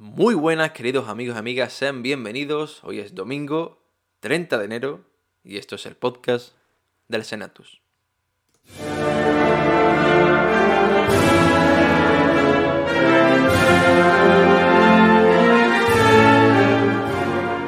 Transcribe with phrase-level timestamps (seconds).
[0.00, 2.84] Muy buenas, queridos amigos y amigas, sean bienvenidos.
[2.84, 3.82] Hoy es domingo
[4.20, 5.00] 30 de enero
[5.42, 6.52] y esto es el podcast
[7.08, 7.80] del Senatus.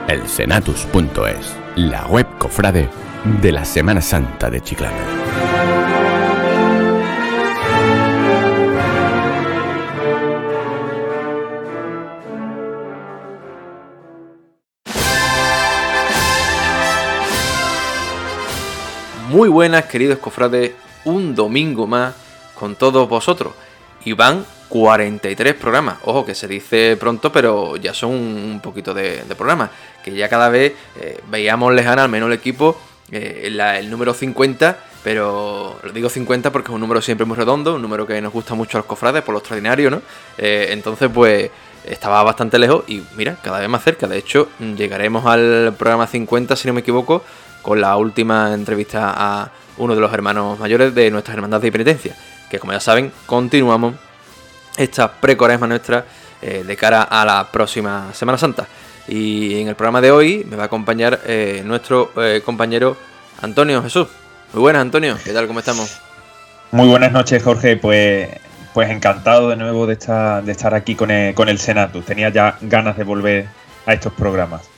[0.06, 2.88] El Senatus.es, la web cofrade
[3.42, 5.69] de la Semana Santa de Chiclana.
[19.30, 20.72] Muy buenas, queridos cofrades,
[21.04, 22.16] un domingo más
[22.58, 23.52] con todos vosotros.
[24.04, 25.98] Y van 43 programas.
[26.02, 29.70] Ojo, que se dice pronto, pero ya son un poquito de, programas.
[30.02, 32.76] Que ya cada vez eh, veíamos lejana, al menos el equipo,
[33.12, 34.78] eh, el número 50.
[35.04, 38.32] Pero lo digo 50 porque es un número siempre muy redondo, un número que nos
[38.32, 40.02] gusta mucho a los cofrades por lo extraordinario, ¿no?
[40.38, 41.52] Eh, entonces, pues
[41.84, 44.08] estaba bastante lejos y mira, cada vez más cerca.
[44.08, 47.22] De hecho, llegaremos al programa 50, si no me equivoco,
[47.62, 52.16] con la última entrevista a uno de los hermanos mayores de nuestras hermandades de penitencia.
[52.50, 53.94] Que como ya saben, continuamos
[54.76, 56.04] esta precuaresma nuestra
[56.42, 58.66] eh, de cara a la próxima Semana Santa.
[59.08, 62.96] Y en el programa de hoy me va a acompañar eh, nuestro eh, compañero
[63.42, 64.08] Antonio Jesús.
[64.52, 65.16] Muy buenas, Antonio.
[65.22, 65.46] ¿Qué tal?
[65.46, 66.00] ¿Cómo estamos?
[66.70, 67.76] Muy buenas noches, Jorge.
[67.76, 68.28] Pues,
[68.72, 72.04] pues encantado de nuevo de estar, de estar aquí con el, con el Senatus.
[72.04, 73.48] Tenía ya ganas de volver
[73.86, 74.69] a estos programas.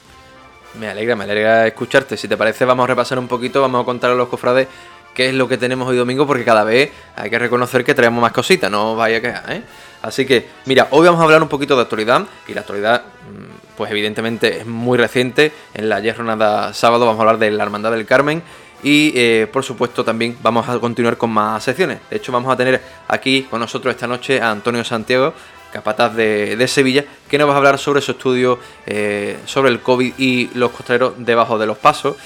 [0.79, 2.17] Me alegra, me alegra escucharte.
[2.17, 4.69] Si te parece, vamos a repasar un poquito, vamos a contar a los cofrades
[5.15, 8.21] qué es lo que tenemos hoy domingo, porque cada vez hay que reconocer que traemos
[8.23, 9.63] más cositas, no vaya quejar, ¿eh?
[10.01, 13.77] Así que, mira, hoy vamos a hablar un poquito de actualidad, y la actualidad, mm,
[13.77, 15.53] pues evidentemente es muy reciente.
[15.75, 18.43] En la ayer jornada sábado vamos a hablar de la Hermandad del Carmen.
[18.83, 22.01] Y eh, por supuesto también vamos a continuar con más secciones.
[22.11, 25.35] De hecho vamos a tener aquí con nosotros esta noche a Antonio Santiago,
[25.73, 30.15] capataz de, Sevilla, que nos va a hablar sobre su estudio eh, sobre el COVID
[30.19, 32.17] y los costaleros debajo de los pasos.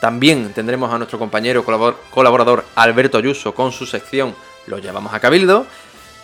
[0.00, 4.34] También tendremos a nuestro compañero colabor- colaborador Alberto Ayuso con su sección
[4.66, 5.66] Lo llevamos a Cabildo.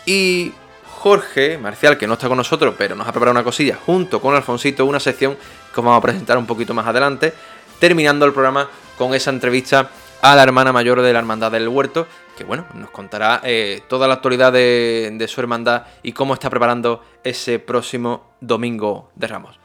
[0.04, 0.52] Y
[0.98, 4.34] Jorge Marcial, que no está con nosotros, pero nos ha preparado una cosilla junto con
[4.34, 7.32] Alfonsito, una sección que os vamos a presentar un poquito más adelante,
[7.78, 8.68] terminando el programa
[8.98, 9.90] con esa entrevista
[10.20, 12.06] a la hermana mayor de la Hermandad del Huerto,
[12.36, 17.02] que bueno, nos contará eh, toda la actualidad de, su hermandad y cómo está preparando
[17.24, 19.58] ese próximo domingo de Ramos.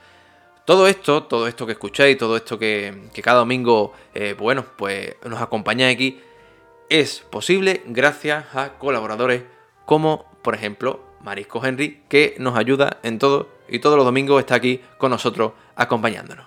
[0.65, 5.15] Todo esto, todo esto que escucháis, todo esto que, que cada domingo, eh, bueno, pues
[5.25, 6.19] nos acompaña aquí,
[6.89, 9.43] es posible gracias a colaboradores
[9.85, 14.55] como, por ejemplo, Marisco Henry, que nos ayuda en todo y todos los domingos está
[14.55, 16.46] aquí con nosotros acompañándonos.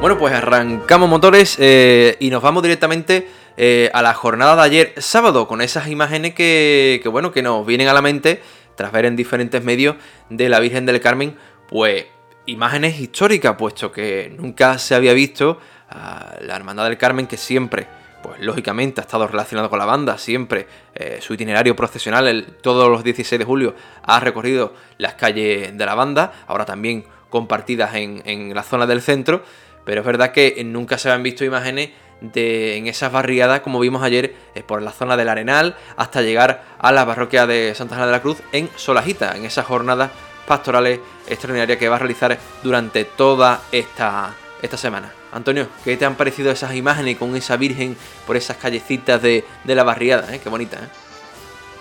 [0.00, 4.94] Bueno, pues arrancamos motores eh, y nos vamos directamente eh, a la jornada de ayer
[4.98, 8.40] sábado con esas imágenes que, que, bueno, que nos vienen a la mente
[8.76, 9.96] tras ver en diferentes medios
[10.30, 11.36] de la Virgen del Carmen,
[11.68, 12.06] pues
[12.46, 15.58] imágenes históricas, puesto que nunca se había visto
[15.90, 17.88] a la Hermandad del Carmen que siempre,
[18.22, 23.02] pues lógicamente ha estado relacionado con la banda, siempre eh, su itinerario procesional, todos los
[23.02, 28.54] 16 de julio ha recorrido las calles de la banda, ahora también compartidas en, en
[28.54, 29.42] la zona del centro,
[29.88, 31.88] pero es verdad que nunca se habían visto imágenes
[32.20, 36.62] de en esas barriadas como vimos ayer eh, por la zona del Arenal hasta llegar
[36.78, 40.10] a la parroquia de Santa Ana de la Cruz en Solajita, en esas jornadas
[40.46, 45.10] pastorales extraordinarias que va a realizar durante toda esta, esta semana.
[45.32, 49.74] Antonio, ¿qué te han parecido esas imágenes con esa Virgen por esas callecitas de, de
[49.74, 50.34] la barriada?
[50.34, 50.38] eh?
[50.38, 50.88] Qué bonita, ¿eh?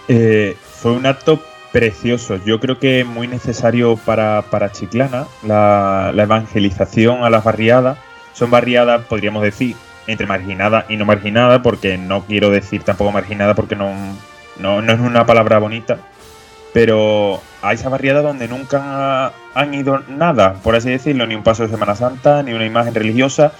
[0.07, 2.37] Eh, fue un acto precioso.
[2.37, 7.97] Yo creo que es muy necesario para, para Chiclana la, la evangelización a las barriadas.
[8.33, 9.75] Son barriadas, podríamos decir,
[10.07, 13.93] entre marginada y no marginada, porque no quiero decir tampoco marginada porque no,
[14.59, 15.99] no, no es una palabra bonita.
[16.73, 21.63] Pero a esa barriada donde nunca han ido nada, por así decirlo, ni un paso
[21.63, 23.51] de Semana Santa, ni una imagen religiosa.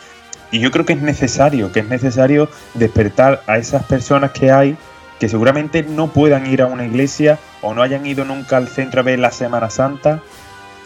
[0.51, 4.77] Y yo creo que es necesario, que es necesario despertar a esas personas que hay
[5.19, 9.01] que seguramente no puedan ir a una iglesia o no hayan ido nunca al centro
[9.01, 10.21] a ver la Semana Santa.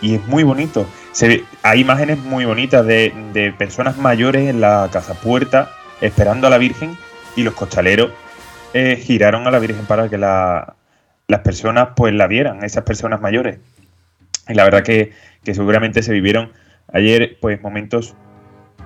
[0.01, 0.88] Y es muy bonito.
[1.12, 5.69] Se ve- hay imágenes muy bonitas de, de personas mayores en la casa puerta
[6.01, 6.98] esperando a la Virgen
[7.36, 8.12] y los cochaleros
[8.74, 13.60] eh, giraron a la Virgen para que las personas pues la vieran, esas personas mayores.
[14.48, 15.12] Y la verdad que,
[15.54, 16.51] seguramente se vivieron
[16.92, 18.16] ayer pues momentos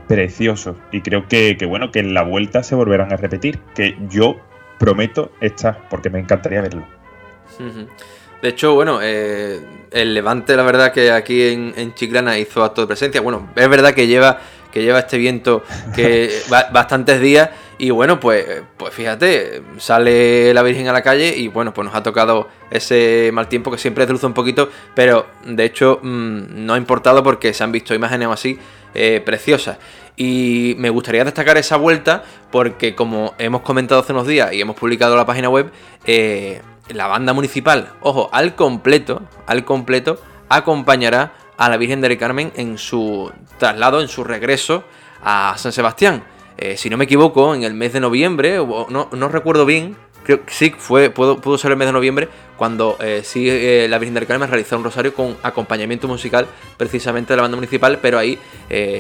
[0.08, 4.38] preciosos y creo que, bueno que en la vuelta se volverán a repetir que yo
[4.80, 6.86] prometo estar porque me encantaría verlo
[8.42, 9.60] de hecho, bueno, eh,
[9.92, 13.22] el Levante, la verdad que aquí en, Chiclana hizo acto de presencia.
[13.22, 14.40] Bueno, es verdad que lleva,
[14.72, 15.64] que lleva este viento
[15.96, 16.30] que
[16.72, 17.50] bastantes días.
[17.78, 18.46] Y bueno, pues,
[18.78, 23.32] pues fíjate, sale la Virgen a la calle y bueno, pues nos ha tocado ese
[23.34, 27.54] mal tiempo que siempre desluce un poquito, pero de hecho mm, no ha importado porque
[27.54, 28.60] se han visto imágenes así
[28.94, 29.78] eh, preciosas.
[30.18, 34.76] Y me gustaría destacar esa vuelta porque como hemos comentado hace unos días y hemos
[34.76, 35.72] publicado la página web,
[36.06, 40.20] eh, la banda municipal, ojo, al completo, al completo,
[40.50, 44.84] acompañará a la Virgen del Carmen en su traslado, en su regreso
[45.24, 46.24] a San Sebastián.
[46.58, 50.46] Eh, si no me equivoco, en el mes de noviembre, no, no recuerdo bien, creo
[50.46, 52.28] que sí, fue, pudo, pudo, ser el mes de noviembre,
[52.58, 57.34] cuando eh, sí eh, la Virgen del Carmen realizó un rosario con acompañamiento musical precisamente
[57.34, 58.38] de la banda municipal, pero ahí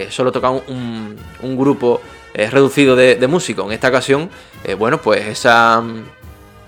[0.10, 1.18] solo tocaba un,
[1.57, 2.01] grupo
[2.33, 3.66] reducido de, de músicos.
[3.66, 4.30] En esta ocasión,
[4.77, 5.83] bueno, pues esa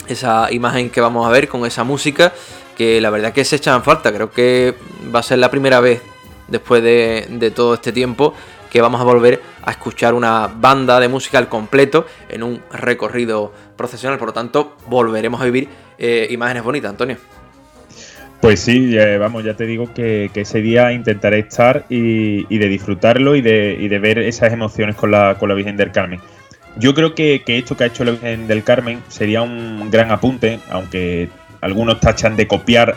[0.07, 2.33] esa imagen que vamos a ver con esa música
[2.77, 4.13] que la verdad que se echan falta.
[4.13, 4.75] Creo que
[5.13, 6.01] va a ser la primera vez
[6.47, 8.33] después de, todo este tiempo
[8.69, 13.51] que vamos a volver a escuchar una banda de música al completo en un recorrido
[13.77, 14.19] procesional.
[14.19, 17.17] Por lo tanto, volveremos a vivir eh, imágenes bonitas, Antonio.
[18.41, 23.41] Pues sí, vamos, ya te digo que, ese día intentaré estar y, de disfrutarlo y
[23.41, 26.19] de, ver esas emociones con la, con la Virgen del Carmen.
[26.79, 30.59] Yo creo que, esto que ha hecho la Virgen del Carmen sería un gran apunte,
[30.69, 31.29] aunque
[31.61, 32.93] algunos tachan de copiar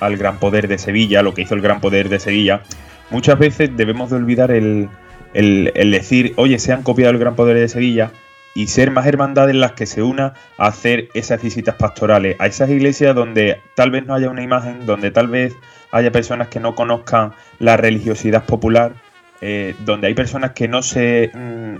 [0.00, 2.62] al Gran Poder de Sevilla, lo que hizo el Gran Poder de Sevilla.
[3.10, 4.88] Muchas veces debemos de olvidar el,
[5.34, 8.10] decir, oye, se han copiado el Gran Poder de Sevilla
[8.54, 12.70] y ser más hermandades las que se una a hacer esas visitas pastorales, a esas
[12.70, 15.54] iglesias donde tal vez no haya una imagen, donde tal vez
[15.90, 18.92] haya personas que no conozcan la religiosidad popular,
[19.40, 21.76] eh, donde hay personas que no se mm,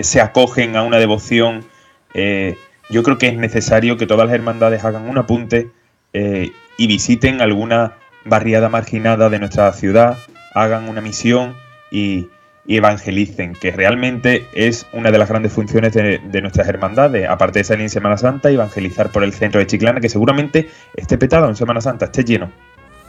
[0.00, 1.64] se acogen a una devoción,
[2.14, 2.56] eh,
[2.88, 5.70] yo creo que es necesario que todas las hermandades hagan un apunte
[6.12, 7.94] eh, y visiten alguna
[8.24, 10.16] barriada marginada de nuestra ciudad,
[10.54, 11.54] hagan una misión
[11.90, 12.28] y,
[12.66, 17.82] evangelicen, que realmente es una de las grandes funciones de, nuestras hermandades, aparte de salir
[17.82, 21.80] en Semana Santa, evangelizar por el centro de Chiclana, que seguramente esté petado en Semana
[21.80, 22.50] Santa, esté lleno.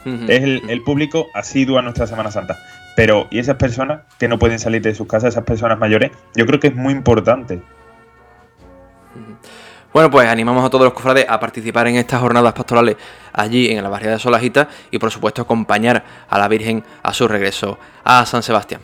[0.04, 2.58] Es el, el, público asiduo a nuestra Semana Santa.
[2.96, 6.10] Pero, ¿y esas personas que no pueden salir de sus casas, esas personas mayores?
[6.34, 7.62] Yo creo que es muy importante.
[9.92, 12.96] Bueno, pues animamos a todos los cofrades a participar en estas jornadas pastorales
[13.32, 17.28] allí en la barriada de Solajita y por supuesto acompañar a la Virgen a su
[17.28, 18.80] regreso a San Sebastián.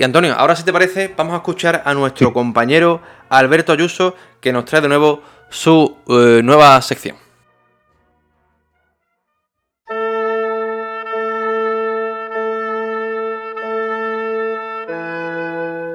[0.00, 4.50] Y Antonio, ahora si te parece, vamos a escuchar a nuestro compañero Alberto Ayuso que
[4.50, 7.18] nos trae de nuevo su eh, nueva sección.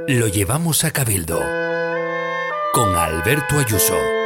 [0.07, 1.41] Lo llevamos a Cabildo
[2.73, 4.24] con Alberto Ayuso.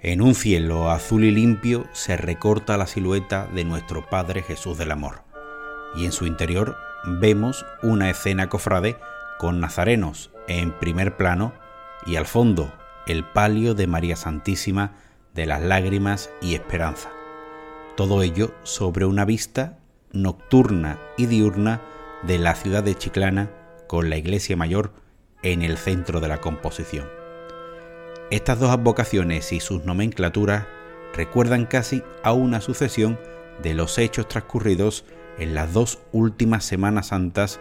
[0.00, 4.92] En un cielo azul y limpio se recorta la silueta de nuestro Padre Jesús del
[4.92, 5.22] Amor,
[5.96, 8.96] y en su interior vemos una escena cofrade
[9.38, 11.52] con nazarenos en primer plano
[12.06, 12.72] y al fondo
[13.08, 14.92] el palio de María Santísima
[15.34, 17.10] de las lágrimas y esperanza.
[17.96, 19.78] Todo ello sobre una vista
[20.12, 21.80] nocturna y diurna
[22.22, 23.50] de la ciudad de Chiclana
[23.88, 24.92] con la iglesia mayor
[25.42, 27.17] en el centro de la composición.
[28.30, 30.66] Estas dos advocaciones y sus nomenclaturas
[31.14, 33.18] recuerdan casi a una sucesión
[33.62, 35.06] de los hechos transcurridos
[35.38, 37.58] en las dos últimas Semanas Santas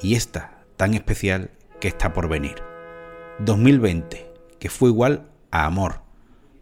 [0.00, 2.62] y esta tan especial que está por venir.
[3.40, 6.02] 2020, que fue igual a amor,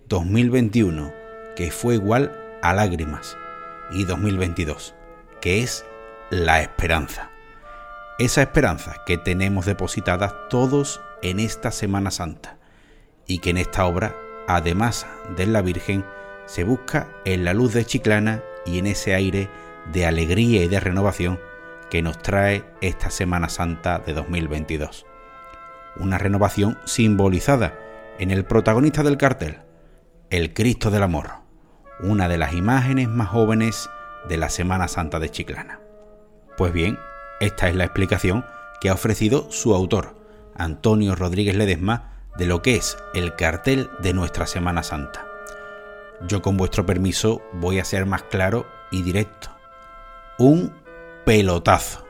[0.08, 1.12] 2021,
[1.54, 2.32] que fue igual
[2.62, 3.36] a lágrimas,
[3.92, 4.94] y 2022,
[5.42, 5.84] que es
[6.30, 7.30] la esperanza.
[8.18, 12.53] Esa esperanza que tenemos depositada todos en esta Semana Santa,
[13.26, 14.14] y que en esta obra,
[14.48, 16.04] además de la Virgen,
[16.46, 19.48] se busca en la luz de Chiclana y en ese aire
[19.92, 21.38] de alegría y de renovación
[21.90, 25.06] que nos trae esta Semana Santa de 2022.
[25.96, 27.78] Una renovación simbolizada
[28.18, 29.58] en el protagonista del cartel,
[30.30, 31.30] el Cristo del Amor,
[32.00, 33.88] una de las imágenes más jóvenes
[34.28, 35.80] de la Semana Santa de Chiclana.
[36.56, 36.98] Pues bien,
[37.40, 38.44] esta es la explicación
[38.80, 40.16] que ha ofrecido su autor,
[40.56, 45.26] Antonio Rodríguez Ledesma, de lo que es el cartel de nuestra Semana Santa.
[46.26, 49.48] Yo con vuestro permiso voy a ser más claro y directo.
[50.38, 50.72] Un
[51.24, 52.06] pelotazo.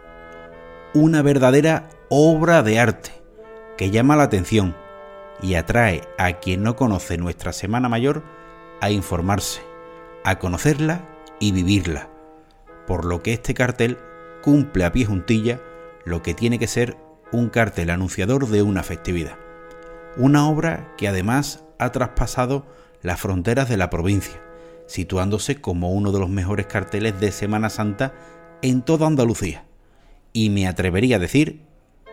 [0.95, 3.13] Una verdadera obra de arte
[3.77, 4.77] que llama la atención
[5.43, 8.23] y atrae a quien no conoce nuestra Semana Mayor
[8.81, 9.63] a informarse,
[10.25, 11.01] a conocerla
[11.41, 12.09] y vivirla,
[12.87, 13.99] por lo que este cartel
[14.43, 15.61] cumple a pie juntilla
[16.05, 16.97] lo que tiene que ser
[17.33, 19.44] un cartel anunciador de una festividad.
[20.17, 22.65] Una obra que además ha traspasado
[23.03, 24.41] las fronteras de la provincia,
[24.87, 28.13] situándose como uno de los mejores carteles de Semana Santa
[28.63, 29.65] en toda Andalucía,
[30.33, 31.63] y me atrevería a decir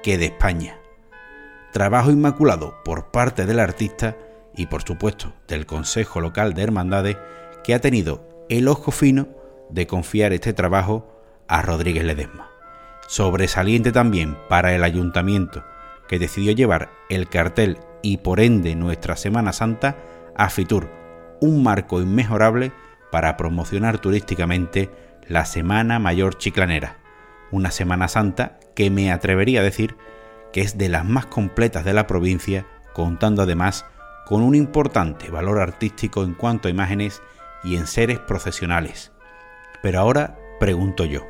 [0.01, 0.79] que de España.
[1.73, 4.17] Trabajo inmaculado por parte del artista
[4.55, 7.17] y por supuesto del Consejo Local de Hermandades
[7.63, 9.27] que ha tenido el ojo fino
[9.69, 11.07] de confiar este trabajo
[11.47, 12.49] a Rodríguez Ledesma.
[13.07, 15.63] Sobresaliente también para el ayuntamiento
[16.07, 19.97] que decidió llevar el cartel y por ende nuestra Semana Santa
[20.35, 20.89] a Fitur,
[21.41, 22.71] un marco inmejorable
[23.11, 24.89] para promocionar turísticamente
[25.27, 26.97] la Semana Mayor Chiclanera,
[27.51, 29.95] una Semana Santa que me atrevería a decir
[30.51, 33.85] que es de las más completas de la provincia, contando además
[34.25, 37.21] con un importante valor artístico en cuanto a imágenes
[37.63, 39.11] y en seres profesionales.
[39.81, 41.25] Pero ahora pregunto yo,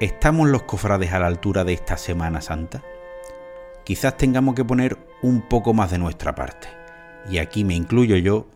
[0.00, 2.82] ¿estamos los cofrades a la altura de esta Semana Santa?
[3.84, 6.68] Quizás tengamos que poner un poco más de nuestra parte,
[7.30, 8.48] y aquí me incluyo yo,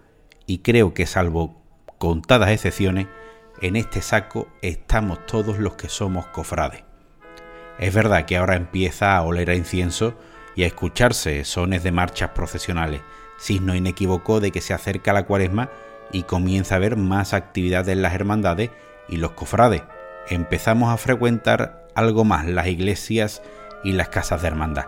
[0.46, 1.62] y creo que salvo
[1.98, 3.06] contadas excepciones,
[3.62, 6.84] en este saco estamos todos los que somos cofrades.
[7.78, 10.14] Es verdad que ahora empieza a oler a incienso
[10.54, 13.00] y a escucharse sones de marchas profesionales,
[13.38, 15.70] signo inequívoco de que se acerca la cuaresma
[16.12, 18.70] y comienza a haber más actividad en las hermandades
[19.08, 19.82] y los cofrades.
[20.28, 23.42] Empezamos a frecuentar algo más las iglesias
[23.84, 24.86] y las casas de hermandad.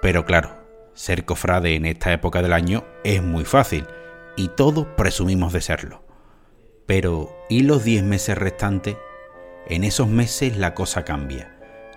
[0.00, 0.63] Pero claro,
[0.94, 3.86] ser cofrade en esta época del año es muy fácil
[4.36, 6.02] y todos presumimos de serlo.
[6.86, 8.96] Pero, ¿y los 10 meses restantes?
[9.66, 11.54] En esos meses la cosa cambia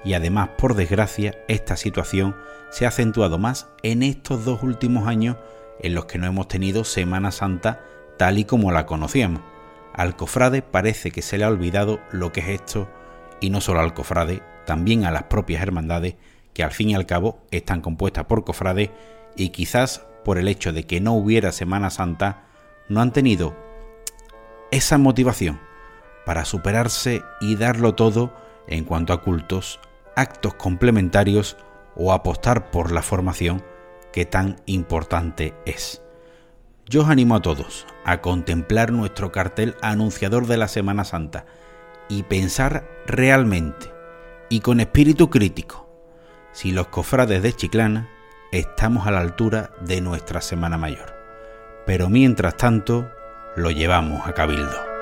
[0.07, 2.35] y además, por desgracia, esta situación
[2.69, 5.35] se ha acentuado más en estos dos últimos años
[5.81, 7.83] en los que no hemos tenido Semana Santa
[8.17, 9.41] tal y como la conocíamos.
[9.93, 12.89] Al cofrade parece que se le ha olvidado lo que es esto,
[13.41, 16.15] y no solo al cofrade, también a las propias hermandades,
[16.57, 18.89] que al fin y al cabo están compuestas por cofrades
[19.35, 22.45] y quizás por el hecho de que no hubiera Semana Santa,
[22.89, 23.55] no han tenido
[24.71, 25.59] esa motivación
[26.25, 28.33] para superarse y darlo todo
[28.65, 29.79] en cuanto a cultos,
[30.15, 31.57] actos complementarios
[31.95, 33.63] o apostar por la formación
[34.11, 36.01] que tan importante es.
[36.87, 41.45] Yo os animo a todos a contemplar nuestro cartel anunciador de la Semana Santa
[42.09, 43.93] y pensar realmente
[44.49, 45.86] y con espíritu crítico
[46.57, 48.09] si los cofrades de Chiclana
[48.51, 51.15] estamos a la altura de nuestra Semana Mayor.
[51.85, 53.11] Pero mientras tanto,
[53.55, 54.96] lo llevamos a Cabildo.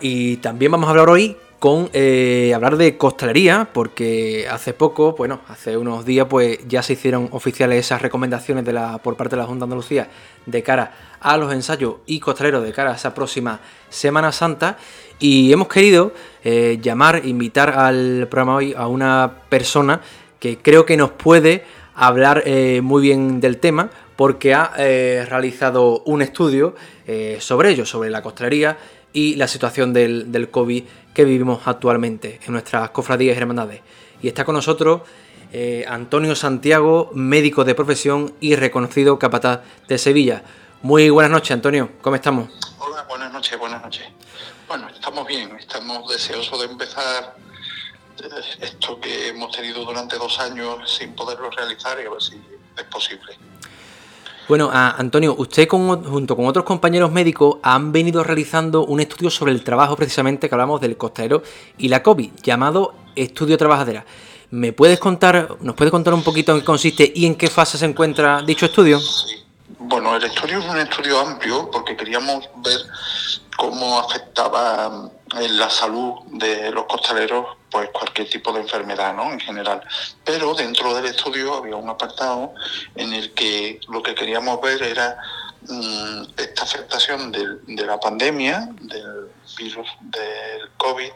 [0.00, 5.42] Y también vamos a hablar hoy con eh, hablar de costalería, porque hace poco, bueno,
[5.46, 9.42] hace unos días, pues ya se hicieron oficiales esas recomendaciones de la, por parte de
[9.42, 10.08] la Junta de Andalucía
[10.46, 14.78] de cara a los ensayos y costaleros de cara a esa próxima Semana Santa.
[15.18, 20.00] Y hemos querido eh, llamar, invitar al programa hoy a una persona
[20.38, 21.64] que creo que nos puede
[21.94, 26.74] hablar eh, muy bien del tema, porque ha realizado un estudio
[27.38, 28.76] sobre ello, sobre la costalería
[29.12, 33.80] y la situación del, COVID que vivimos actualmente en nuestras cofradías y hermandades.
[34.22, 35.02] Y está con nosotros
[35.52, 40.42] eh, Antonio Santiago, médico de profesión y reconocido capataz de Sevilla.
[40.82, 42.50] Muy buenas noches, Antonio, ¿cómo estamos?
[42.78, 44.06] Hola, buenas noches, buenas noches.
[44.68, 47.34] Bueno, estamos bien, estamos deseosos de empezar
[48.60, 52.40] esto que hemos tenido durante dos años sin poderlo realizar y a ver si
[52.76, 53.36] es posible.
[54.50, 59.62] Bueno, Antonio, usted junto con otros compañeros médicos han venido realizando un estudio sobre el
[59.62, 61.44] trabajo precisamente que hablamos del costero
[61.78, 64.04] y la COVID, llamado Estudio Trabajadera.
[64.50, 67.78] ¿Me puedes contar, nos puedes contar un poquito en qué consiste y en qué fase
[67.78, 68.98] se encuentra dicho estudio?
[69.78, 72.80] Bueno, el estudio es un estudio amplio porque queríamos ver
[73.56, 79.32] cómo afectaba en la salud de los costaleros pues cualquier tipo de enfermedad, ¿no?
[79.32, 79.80] En general.
[80.24, 82.52] Pero dentro del estudio había un apartado
[82.96, 85.16] en el que lo que queríamos ver era
[85.68, 91.12] mm, esta afectación de, la pandemia, del virus del COVID,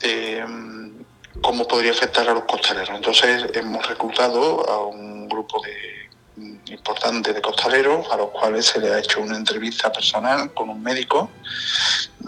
[0.00, 1.04] em,
[1.40, 2.90] cómo podría afectar a los costaleros.
[2.90, 6.05] Entonces hemos reclutado a un grupo de
[6.36, 10.68] mm, importante de costaleros a los cuales se le ha hecho una entrevista personal con
[10.68, 11.30] un médico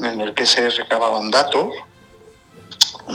[0.02, 1.68] en el que se recababan datos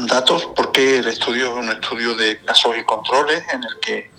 [0.08, 4.12] datos porque el estudio es un estudio de casos y controles en el que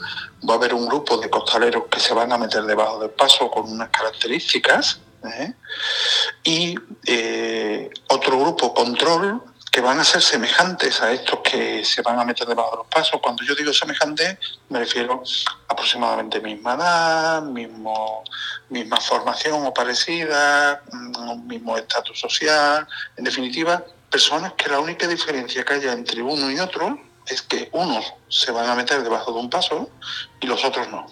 [0.49, 3.51] va a haber un grupo de costaleros que se van a meter debajo del paso
[3.51, 5.53] con unas características ¿eh?
[6.45, 6.77] y
[7.07, 9.43] eh, otro grupo control
[9.75, 12.87] que van a ser semejantes a estos que se van a meter debajo de los
[12.87, 13.21] pasos.
[13.21, 14.39] Cuando yo digo semejantes,
[14.69, 15.21] me refiero
[15.67, 18.23] aproximadamente misma edad, mismo,
[18.69, 25.65] misma formación o parecida, mm, mismo estatus social, en definitiva, personas que la única diferencia
[25.65, 29.41] que haya entre uno y otro es que unos se van a meter debajo de
[29.41, 29.91] un paso
[30.41, 31.05] y los otros no.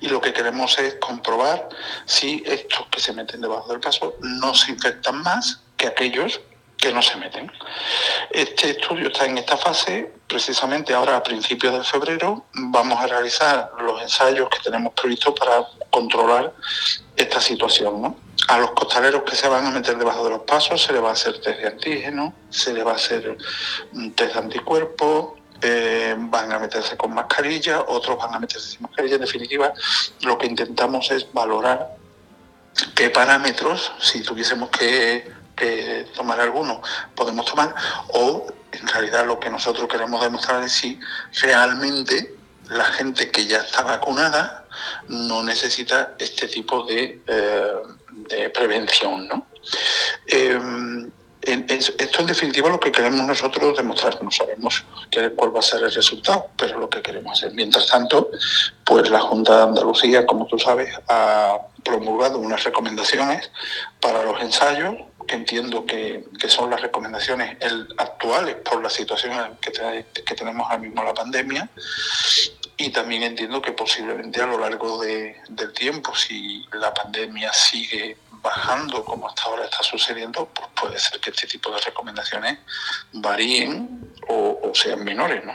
[0.00, 1.68] Y lo que queremos es comprobar
[2.06, 6.40] si estos que se meten debajo del paso no se infectan más que aquellos
[6.80, 7.50] que no se meten.
[8.30, 13.70] Este estudio está en esta fase, precisamente ahora a principios de febrero vamos a realizar
[13.80, 16.52] los ensayos que tenemos previstos para controlar
[17.16, 18.16] esta situación.
[18.48, 21.10] A los costaleros que se van a meter debajo de los pasos se les va
[21.10, 23.36] a hacer test de antígeno, se les va a hacer
[23.92, 28.82] un test de anticuerpos, eh, van a meterse con mascarilla, otros van a meterse sin
[28.82, 29.16] mascarilla.
[29.16, 29.72] En definitiva,
[30.22, 31.96] lo que intentamos es valorar
[32.94, 35.39] qué parámetros, si tuviésemos que
[36.14, 36.82] tomar alguno,
[37.14, 37.74] podemos tomar,
[38.08, 40.98] o en realidad lo que nosotros queremos demostrar es si
[41.40, 42.34] realmente
[42.68, 44.64] la gente que ya está vacunada
[45.08, 49.26] no necesita este tipo de, eh, prevención.
[49.28, 49.46] ¿no?
[50.26, 51.10] Em,
[51.42, 54.22] esto en definitiva lo que queremos nosotros demostrar.
[54.22, 54.84] No sabemos
[55.36, 57.54] cuál va a ser el resultado, pero lo que queremos hacer.
[57.54, 58.30] Mientras tanto,
[58.84, 63.50] pues la Junta de Andalucía, como tú sabes, ha promulgado unas recomendaciones
[64.00, 64.96] para los ensayos
[65.30, 67.56] que entiendo que, son las recomendaciones
[67.96, 69.70] actuales por la situación que,
[70.24, 71.68] que tenemos ahora mismo la pandemia
[72.76, 79.04] y también entiendo que posiblemente a lo largo del tiempo, si la pandemia sigue bajando
[79.04, 82.58] como hasta ahora está sucediendo, pues puede ser que este tipo de recomendaciones
[83.12, 85.54] varíen o, sean menores, ¿no?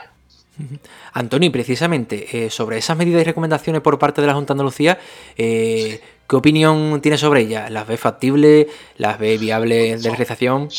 [1.12, 5.00] Antonio, precisamente eh, sobre esas medidas y recomendaciones por parte de la Junta de Andalucía,
[5.36, 7.70] eh, ¿qué opinión tiene sobre ellas?
[7.72, 8.68] ¿Las ve factibles?
[8.98, 10.70] ¿Las ve viables de realización?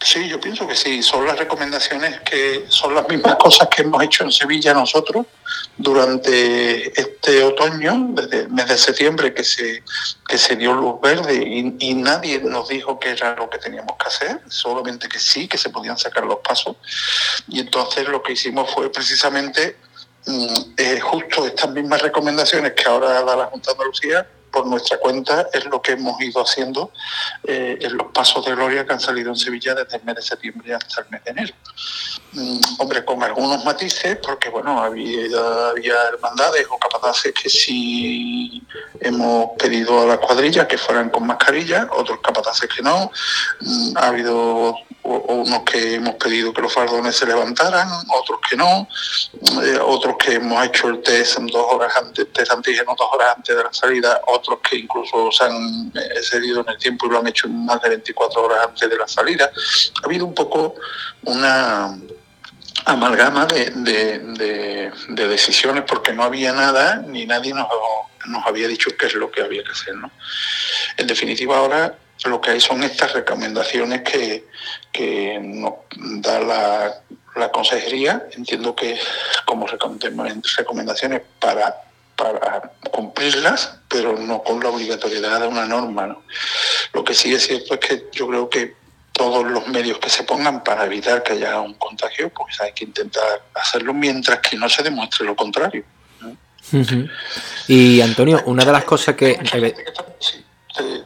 [0.00, 1.02] Sí, yo pienso que sí.
[1.02, 5.26] Son las recomendaciones que son las mismas cosas que hemos hecho en Sevilla nosotros
[5.76, 9.82] durante este otoño, desde el mes de septiembre que se,
[10.28, 11.34] que se dio luz verde
[11.78, 15.58] y, nadie nos dijo que era lo que teníamos que hacer, solamente que sí, que
[15.58, 16.76] se podían sacar los pasos.
[17.48, 19.76] Y entonces lo que hicimos fue precisamente
[20.26, 24.98] mm, eh, justo estas mismas recomendaciones que ahora da la Junta de Andalucía por nuestra
[24.98, 26.92] cuenta es lo que hemos ido haciendo
[27.44, 30.22] eh, en los pasos de gloria que han salido en Sevilla desde el mes de
[30.22, 31.54] septiembre hasta el mes de enero.
[32.32, 35.26] Mm, hombre, con algunos matices, porque bueno, había,
[35.70, 38.62] había hermandades o capataces que sí
[39.00, 43.10] hemos pedido a las cuadrillas que fueran con mascarilla, otros capataces que no.
[43.60, 48.88] Mm, ha habido unos que hemos pedido que los fardones se levantaran, otros que no,
[49.62, 53.56] eh, otros que hemos hecho el test dos horas antes, test antígeno dos horas antes
[53.56, 57.26] de la salida, otros que incluso se han excedido en el tiempo y lo han
[57.26, 59.50] hecho más de 24 horas antes de la salida.
[60.02, 60.74] Ha habido un poco
[61.24, 61.98] una
[62.84, 67.66] amalgama de, decisiones porque no había nada ni nadie nos,
[68.26, 69.94] nos había dicho qué es lo que había que hacer.
[69.96, 70.10] ¿no?
[70.96, 74.46] En definitiva, ahora lo que hay son estas recomendaciones que,
[74.92, 75.74] que nos
[76.22, 77.00] da la,
[77.36, 78.26] la consejería.
[78.32, 78.98] Entiendo que
[79.44, 81.85] como recomendaciones para
[82.16, 86.06] para cumplirlas, pero no con la obligatoriedad de una norma.
[86.06, 86.22] ¿no?
[86.92, 88.74] Lo que sí es cierto es que yo creo que
[89.12, 92.84] todos los medios que se pongan para evitar que haya un contagio, pues hay que
[92.84, 95.84] intentar hacerlo mientras que no se demuestre lo contrario.
[97.68, 99.34] Y Antonio, una de las cosas que...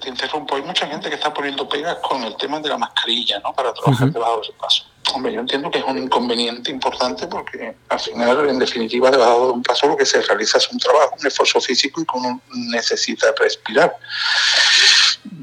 [0.01, 3.39] te, interrumpo, hay mucha gente que está poniendo pegas con el tema de la mascarilla,
[3.41, 3.53] ¿no?
[3.53, 4.85] Para trabajar debajo de ese paso.
[5.15, 9.53] Hombre, yo entiendo que es un inconveniente importante porque al final, en definitiva, debajo de
[9.55, 12.41] un paso lo que se realiza es un trabajo, un esfuerzo físico y que uno
[12.55, 13.97] necesita respirar.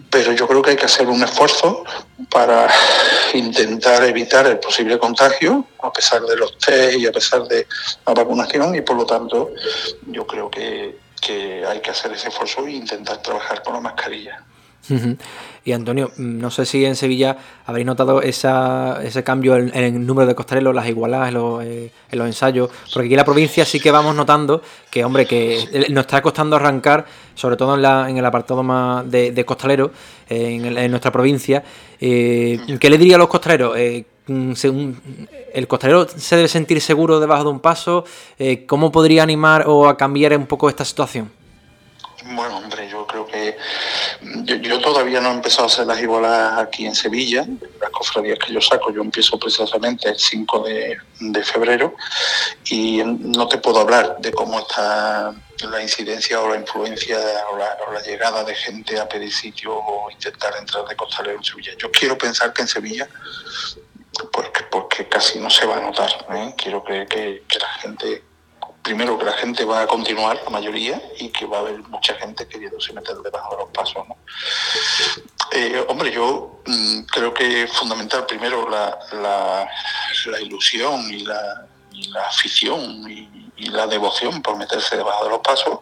[0.09, 1.83] Pero yo creo que hay que hacer un esfuerzo
[2.29, 2.69] para
[3.33, 7.67] intentar evitar el posible contagio, a pesar de los test y a pesar de
[8.05, 9.51] la vacunación, y por lo tanto
[10.05, 14.43] yo creo que, que hay que hacer ese esfuerzo e intentar trabajar con la mascarilla.
[15.67, 20.05] Y Antonio, mm, no sé si en Sevilla habréis notado esa, ese cambio en, el
[20.05, 21.27] número de costaleros, las igualadas
[21.65, 25.25] eh, en los, ensayos, porque aquí en la provincia sí que vamos notando que, hombre,
[25.25, 29.91] que nos está costando arrancar, sobre todo en, la, en el apartado más de, costaleros,
[30.29, 31.61] en, nuestra provincia.
[31.99, 33.75] Eh, ¿Qué le diría a los costaleros?
[33.75, 34.53] Eh, mm,
[35.53, 38.05] el costalero se debe sentir seguro debajo de un paso.
[38.39, 41.29] Eh, ¿Cómo podría animar o a cambiar un poco esta situación?
[42.35, 42.96] Bueno, hombre, yo
[44.43, 47.45] yo, todavía no he empezado a hacer las igualas aquí en Sevilla,
[47.81, 51.95] las cofradías que yo saco, yo empiezo precisamente el 5 de, febrero
[52.65, 55.33] y no te puedo hablar de cómo está
[55.69, 57.17] la incidencia o la influencia
[57.51, 61.73] o la, llegada de gente a pedir sitio o intentar entrar de costalero en Sevilla.
[61.77, 63.07] Yo quiero pensar que en Sevilla
[64.31, 66.09] pues que, pues casi no se va a notar.
[66.31, 66.53] ¿eh?
[66.57, 68.23] Quiero creer que la gente,
[68.87, 72.13] primero que la gente va a continuar, la mayoría, y que va a haber mucha
[72.15, 74.07] gente queriéndose meter debajo de los pasos.
[75.51, 82.07] Eh, hombre, yo mm, creo que es fundamental primero la, la, ilusión y la, y
[82.11, 85.79] la afición y, y la devoción por meterse debajo de los pasos,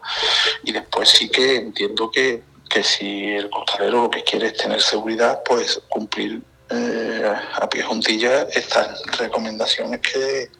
[0.64, 4.82] y después sí que entiendo que, que si el costalero lo que quiere es tener
[4.82, 10.50] seguridad, pues cumplir eh, a pie juntilla estas recomendaciones que,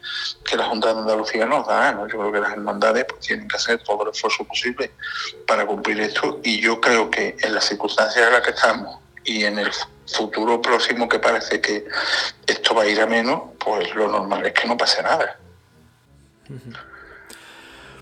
[0.44, 1.92] que la Junta de Andalucía nos da.
[1.92, 2.06] ¿no?
[2.06, 4.92] Yo creo que las hermandades pues, tienen que hacer todo el esfuerzo posible
[5.46, 9.44] para cumplir esto y yo creo que en las circunstancias en las que estamos y
[9.44, 9.70] en el
[10.06, 11.84] futuro próximo que parece que
[12.46, 15.38] esto va a ir a menos, pues lo normal es que no pase nada.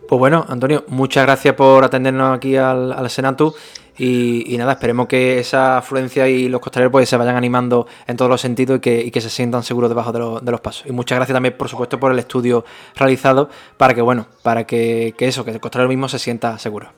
[0.06, 3.54] Pues bueno, Antonio, muchas gracias por atendernos aquí al, al Senatu.
[3.96, 8.30] Y, nada, esperemos que esa afluencia y los costaleros pues, se vayan animando en todos
[8.30, 10.86] los sentidos y que, se sientan seguros debajo de los pasos.
[10.86, 12.64] Y muchas gracias también, por supuesto, por el estudio
[12.96, 16.92] realizado para que, bueno, para que, que eso, que el costalero mismo se sienta seguro.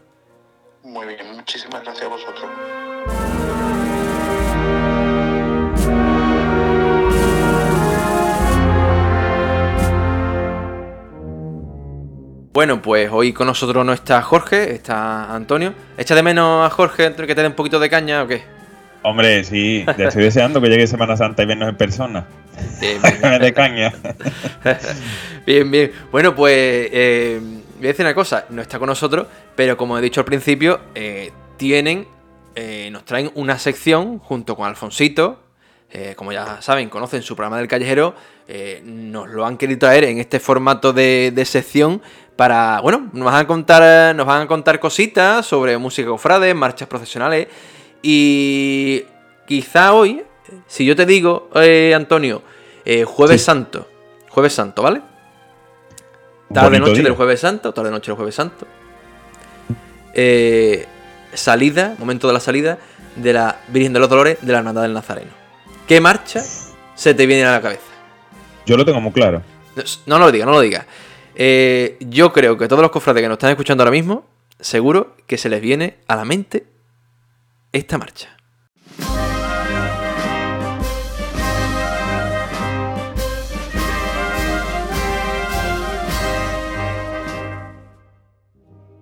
[0.83, 2.56] Muy bien, muchísimas gracias a vosotros.
[12.57, 15.75] Bueno, pues hoy con nosotros no está Jorge, está Antonio.
[15.99, 18.45] ¿Echa de menos a Jorge entre que te dé un poquito de caña o qué?
[19.03, 22.25] Hombre, sí, ya estoy deseando que llegue Semana Santa y vernos en persona.
[22.81, 23.93] Bien, bien, Me caña.
[25.45, 25.93] Bien, bien.
[26.11, 26.55] Bueno, pues
[26.93, 27.43] eh,
[27.77, 30.81] voy a decir una cosa, no está con nosotros, pero como he dicho al principio,
[30.95, 32.09] eh, tienen,
[32.55, 35.41] eh, nos traen una sección junto con Alfonsito,
[35.91, 38.15] eh, como ya saben, conocen su programa del callejero,
[38.49, 42.03] eh, nos lo han querido traer en este formato de, de sección
[42.37, 46.87] para, bueno, nos van a contar, nos van a contar cositas sobre música cofrade, marchas
[46.87, 47.49] profesionales
[48.03, 49.03] y
[49.47, 50.23] quizá hoy,
[50.67, 52.43] si yo te digo, eh, Antonio,
[52.85, 53.47] eh, Jueves Sí.
[53.47, 53.89] Santo,
[54.29, 55.01] Jueves Santo, ¿vale?
[56.53, 57.03] Tarde noche día.
[57.05, 58.67] del Jueves Santo, tarde noche del Jueves Santo.
[60.15, 60.87] Eh,
[61.33, 62.79] salida, momento de la salida
[63.17, 65.31] de la Virgen de los Dolores de la Hermandad del Nazareno.
[65.89, 66.43] ¿Qué marcha
[66.95, 67.83] se te viene a la cabeza?
[68.67, 69.43] Yo lo tengo muy claro.
[70.07, 70.87] No, no lo digas, no lo digas.
[71.39, 74.25] Eh, yo creo que todos los cofrades que nos están escuchando ahora mismo,
[74.59, 76.67] seguro que se les viene a la mente
[77.73, 78.35] esta marcha.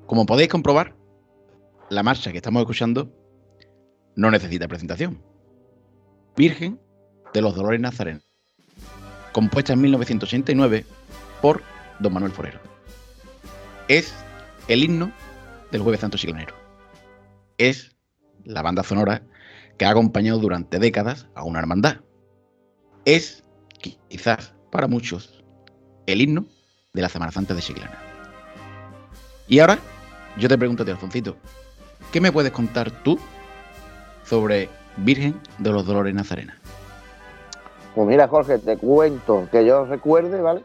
[0.07, 0.97] Como podéis comprobar,
[1.88, 3.12] la marcha que estamos escuchando
[4.16, 5.23] no necesita presentación.
[6.37, 6.81] Virgen
[7.33, 8.29] de los Dolores Nazarenos,
[9.33, 10.85] compuesta en 1989
[11.40, 11.62] por
[11.98, 12.61] Don Manuel Forero.
[13.88, 14.14] Es
[14.68, 15.12] el himno
[15.70, 16.54] del Jueves Santo Chiclanero.
[17.59, 17.96] Es
[18.44, 19.22] la banda sonora
[19.78, 21.96] que ha acompañado durante décadas a una hermandad.
[23.04, 23.44] Es,
[24.09, 25.44] quizás para muchos,
[26.07, 26.46] el himno
[26.92, 27.98] de la Semana Santa de Chiclana.
[29.46, 29.78] Y ahora,
[30.38, 31.37] yo te pregunto a ti, Alfoncito,
[32.12, 33.18] ¿qué me puedes contar tú
[34.24, 36.59] sobre Virgen de los Dolores Nazarena?
[37.94, 40.64] Pues mira, Jorge, te cuento que yo recuerde, ¿vale?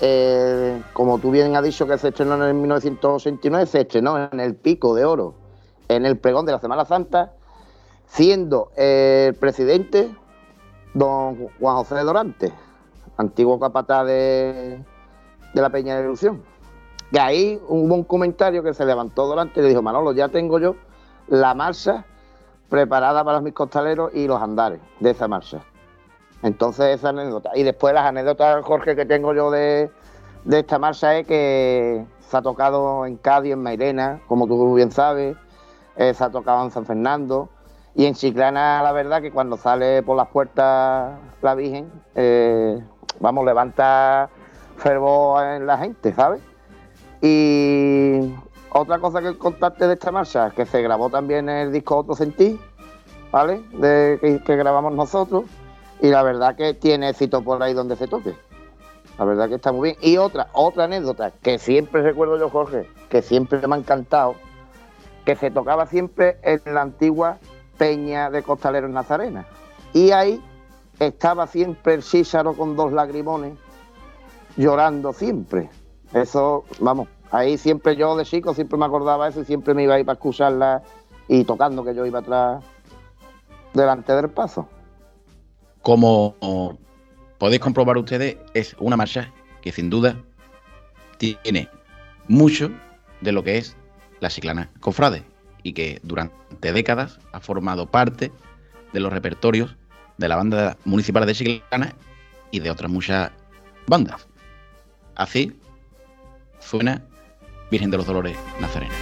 [0.00, 4.40] Eh, como tú bien has dicho que se estrenó en el 1969, se estrenó en
[4.40, 5.34] el Pico de Oro,
[5.88, 7.32] en el pregón de la Semana Santa,
[8.06, 10.14] siendo el presidente
[10.94, 12.52] don Juan José Dorante,
[13.16, 14.84] antiguo capataz de,
[15.54, 16.42] de la Peña de Ilusión.
[17.10, 20.58] Que ahí hubo un comentario que se levantó Dorante y le dijo, Manolo, ya tengo
[20.58, 20.76] yo
[21.28, 22.04] la marcha
[22.68, 25.62] preparada para mis costaleros y los andares de esa marcha.
[26.42, 27.50] Entonces esa anécdota.
[27.54, 29.90] Y después las anécdotas, Jorge, que tengo yo de,
[30.44, 34.90] de esta marcha es que se ha tocado en Cádiz, en Mairena, como tú bien
[34.90, 35.36] sabes,
[35.96, 37.48] eh, se ha tocado en San Fernando.
[37.94, 42.82] Y en Chiclana, la verdad, que cuando sale por las puertas la Virgen, eh,
[43.20, 44.30] vamos, levanta
[44.78, 46.40] fervor en la gente, ¿sabes?
[47.20, 48.34] Y
[48.70, 52.58] otra cosa que contarte de esta marcha, que se grabó también el disco Otro Sentir,
[53.30, 53.62] ¿vale?
[53.72, 55.44] De, que grabamos nosotros.
[56.02, 58.34] Y la verdad que tiene éxito por ahí donde se toque.
[59.18, 59.96] La verdad que está muy bien.
[60.00, 64.34] Y otra, otra anécdota que siempre recuerdo yo, Jorge, que siempre me ha encantado,
[65.24, 67.38] que se tocaba siempre en la antigua
[67.78, 69.46] Peña de Costaleros Nazarena.
[69.92, 70.42] Y ahí
[70.98, 73.56] estaba siempre el Císaro con dos lagrimones,
[74.56, 75.70] llorando siempre.
[76.12, 79.94] Eso, vamos, ahí siempre yo de chico siempre me acordaba eso y siempre me iba
[79.94, 80.82] a ir para excusarla
[81.28, 82.64] y tocando que yo iba atrás
[83.72, 84.66] delante del paso.
[85.82, 86.78] Como
[87.38, 90.16] podéis comprobar ustedes, es una marcha que sin duda
[91.18, 91.68] tiene
[92.28, 92.70] mucho
[93.20, 93.76] de lo que es
[94.20, 95.24] la Chiclana Cofrade
[95.62, 98.32] y que durante décadas ha formado parte
[98.92, 99.76] de los repertorios
[100.18, 101.94] de la banda municipal de Chiclana
[102.50, 103.32] y de otras muchas
[103.86, 104.28] bandas.
[105.16, 105.52] Así
[106.60, 107.02] suena
[107.70, 108.94] Virgen de los Dolores Nazarena.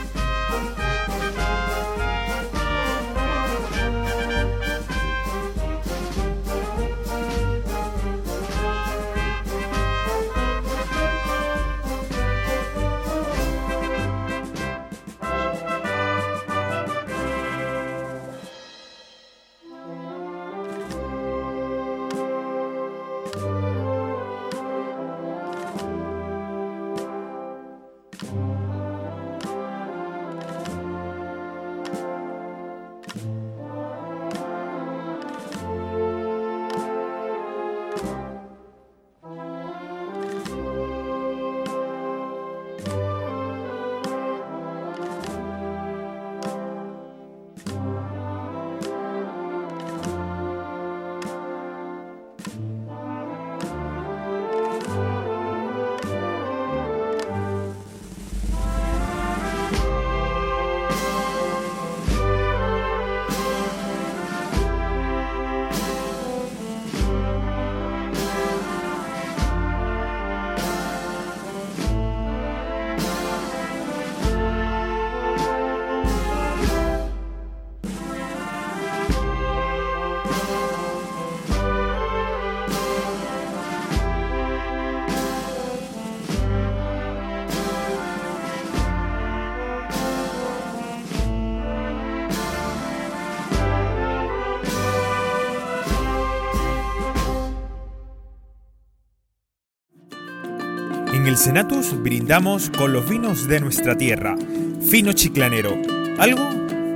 [101.31, 104.35] El Senatus brindamos con los vinos de nuestra tierra.
[104.83, 105.77] Fino chiclanero,
[106.19, 106.43] algo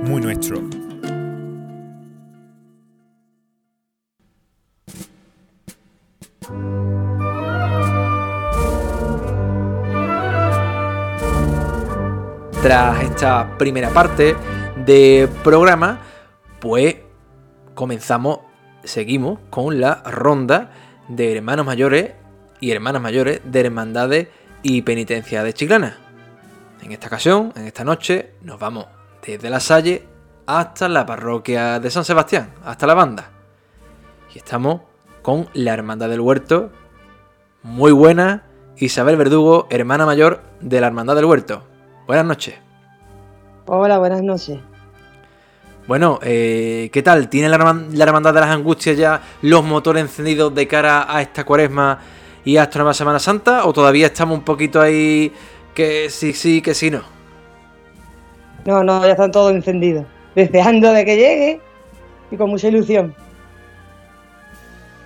[0.03, 0.61] muy nuestro.
[12.61, 14.35] Tras esta primera parte
[14.85, 16.01] de programa,
[16.59, 16.97] pues
[17.73, 18.39] comenzamos,
[18.83, 20.71] seguimos con la ronda
[21.07, 22.24] de hermanos mayores
[22.59, 24.27] y hermanas mayores de hermandades
[24.63, 25.97] y penitencia de Chiclana.
[26.81, 28.85] En esta ocasión, en esta noche, nos vamos
[29.25, 30.07] desde la Salle
[30.45, 33.29] hasta la parroquia de San Sebastián, hasta la banda.
[34.33, 34.81] Y estamos
[35.21, 36.71] con la Hermandad del Huerto,
[37.63, 38.43] muy buena,
[38.77, 41.63] Isabel Verdugo, hermana mayor de la Hermandad del Huerto.
[42.05, 42.55] Buenas noches.
[43.65, 44.59] Hola, buenas noches.
[45.87, 47.29] Bueno, eh, ¿qué tal?
[47.29, 51.43] ¿Tiene la, la Hermandad de las Angustias ya los motores encendidos de cara a esta
[51.43, 51.99] cuaresma
[52.45, 53.65] y hasta una Semana Santa?
[53.65, 55.33] ¿O todavía estamos un poquito ahí
[55.73, 57.01] que sí, sí, que sí, no?
[58.65, 60.05] No, no, ya están todos encendidos.
[60.35, 61.61] Deseando de que llegue
[62.31, 63.13] y con mucha ilusión.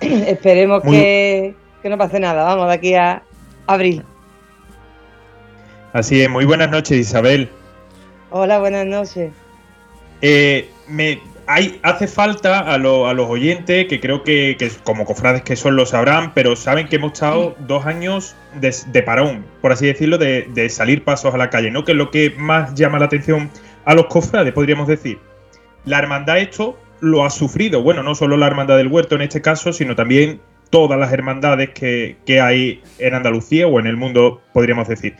[0.00, 3.22] Esperemos Muy- que, que no pase nada, vamos, de aquí a
[3.66, 4.04] abril.
[5.92, 7.48] Así es, muy buenas noches Isabel.
[8.30, 9.32] Hola, buenas noches.
[10.22, 11.20] Eh, me,
[11.52, 15.56] hay, hace falta a, lo- a los oyentes, que creo que, que como cofrades que
[15.56, 19.86] son lo sabrán, pero saben que hemos estado dos años de, de parón, por así
[19.86, 21.84] decirlo, de, de salir pasos a la calle, ¿no?
[21.84, 23.50] Que es lo que más llama la atención
[23.84, 25.18] a los cofrades, podríamos decir.
[25.84, 29.40] La hermandad esto lo ha sufrido, bueno, no solo la hermandad del huerto en este
[29.40, 34.40] caso, sino también todas las hermandades que, que hay en Andalucía o en el mundo,
[34.52, 35.16] podríamos decir.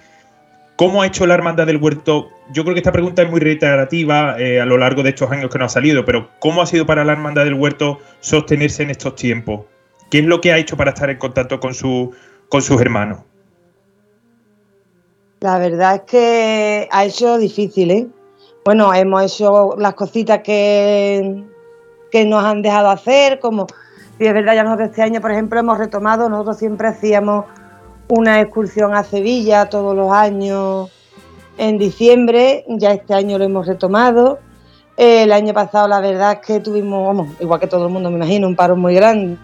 [0.80, 2.30] ¿Cómo ha hecho la Hermandad del Huerto?
[2.52, 5.50] Yo creo que esta pregunta es muy reiterativa eh, a lo largo de estos años
[5.50, 8.88] que nos ha salido, pero ¿cómo ha sido para la Hermandad del Huerto sostenerse en
[8.88, 9.66] estos tiempos?
[10.08, 12.12] ¿Qué es lo que ha hecho para estar en contacto con, su,
[12.48, 13.18] con sus hermanos?
[15.40, 18.06] La verdad es que ha hecho difícil, ¿eh?
[18.64, 21.44] Bueno, hemos hecho las cositas que,
[22.10, 23.66] que nos han dejado hacer, como,
[24.18, 27.44] y es verdad, ya nosotros este año, por ejemplo, hemos retomado, nosotros siempre hacíamos
[28.10, 30.90] una excursión a Sevilla todos los años
[31.56, 34.38] en diciembre, ya este año lo hemos retomado.
[34.96, 38.10] Eh, El año pasado la verdad es que tuvimos, vamos, igual que todo el mundo
[38.10, 39.38] me imagino, un paro muy grande.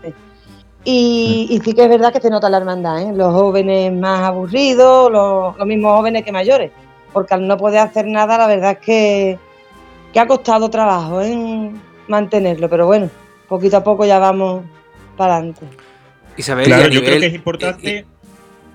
[0.84, 3.12] Y, y sí que es verdad que se nota la hermandad, ¿eh?
[3.12, 6.70] los jóvenes más aburridos, los, los mismos jóvenes que mayores,
[7.12, 9.38] porque al no poder hacer nada la verdad es que,
[10.12, 13.10] que ha costado trabajo en mantenerlo, pero bueno,
[13.48, 14.62] poquito a poco ya vamos
[15.16, 15.66] para adelante.
[16.36, 18.06] Isabel, Claro, y a yo creo que es importante.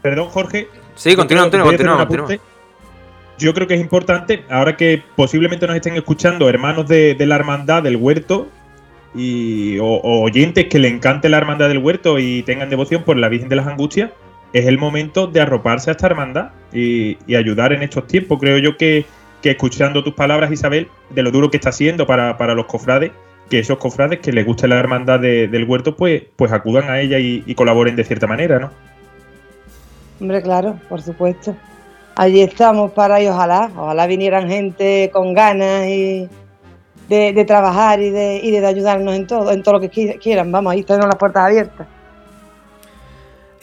[0.01, 0.67] Perdón, Jorge.
[0.95, 2.27] Sí, continúa, Yo creo- continúa, continúa.
[3.37, 7.35] Yo creo que es importante, ahora que posiblemente nos estén escuchando hermanos de, de la
[7.35, 8.47] hermandad del huerto
[9.15, 13.17] y, o, o oyentes que le encante la hermandad del huerto y tengan devoción por
[13.17, 14.11] la Virgen de las Angustias,
[14.53, 18.39] es el momento de arroparse a esta hermandad y, y ayudar en estos tiempos.
[18.39, 19.05] Creo yo que,
[19.41, 23.11] que escuchando tus palabras, Isabel, de lo duro que está siendo para, para los cofrades,
[23.49, 27.01] que esos cofrades que les guste la hermandad de- del huerto, pues, pues acudan a
[27.01, 28.71] ella y, y colaboren de cierta manera, ¿no?
[30.21, 31.55] Hombre, claro, por supuesto.
[32.15, 36.29] Allí estamos para y ojalá, ojalá vinieran gente con ganas y
[37.09, 40.51] de, trabajar y de, y de ayudarnos en todo, en todo lo que qui- quieran.
[40.51, 41.87] Vamos, ahí tenemos las puertas abiertas.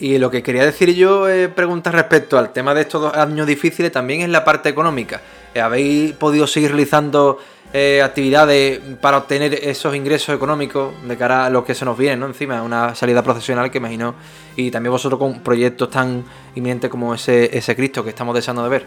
[0.00, 3.46] Y lo que quería decir yo, eh, preguntar respecto al tema de estos dos años
[3.46, 5.20] difíciles, también es la parte económica.
[5.54, 7.38] Eh, ¿Habéis podido seguir realizando
[7.72, 12.16] eh, actividades para obtener esos ingresos económicos de cara a lo que se nos viene,
[12.16, 12.26] ¿no?
[12.26, 14.14] Encima, una salida profesional que imagino,
[14.56, 18.68] y también vosotros con proyectos tan inminentes como ese, ese Cristo que estamos deseando de
[18.70, 18.86] ver.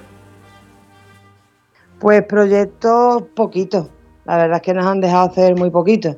[2.00, 3.90] Pues proyectos poquitos,
[4.26, 6.16] la verdad es que nos han dejado hacer muy poquitos.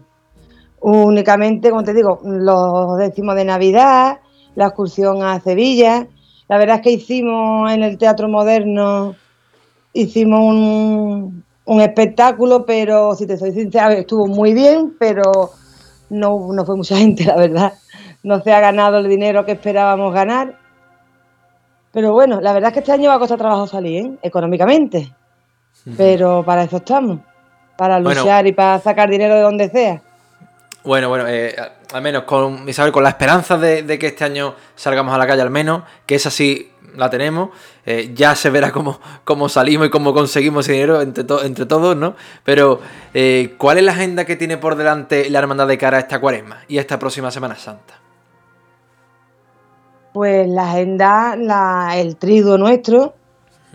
[0.79, 4.19] Únicamente, como te digo, los décimos de Navidad,
[4.55, 6.07] la excursión a Sevilla.
[6.47, 9.15] La verdad es que hicimos en el Teatro Moderno,
[9.93, 15.51] hicimos un, un espectáculo, pero si te soy sincera, estuvo muy bien, pero
[16.09, 17.73] no, no fue mucha gente, la verdad.
[18.23, 20.57] No se ha ganado el dinero que esperábamos ganar.
[21.91, 24.11] Pero bueno, la verdad es que este año va a costar trabajo salir, ¿eh?
[24.21, 25.13] económicamente.
[25.97, 27.19] Pero para eso estamos,
[27.77, 28.21] para Bueno.
[28.21, 30.01] luchar y para sacar dinero de donde sea.
[30.85, 31.55] Bueno, bueno, eh,
[31.93, 35.27] al menos con Isabel, con la esperanza de, de que este año salgamos a la
[35.27, 37.49] calle al menos, que esa sí la tenemos,
[37.85, 41.65] eh, ya se verá cómo, cómo salimos y cómo conseguimos ese dinero entre, to- entre
[41.65, 42.15] todos, ¿no?
[42.43, 42.79] Pero,
[43.13, 46.19] eh, ¿cuál es la agenda que tiene por delante la hermandad de cara a esta
[46.19, 47.95] cuaresma y a esta próxima Semana Santa?
[50.13, 53.15] Pues la agenda, la, el trigo nuestro,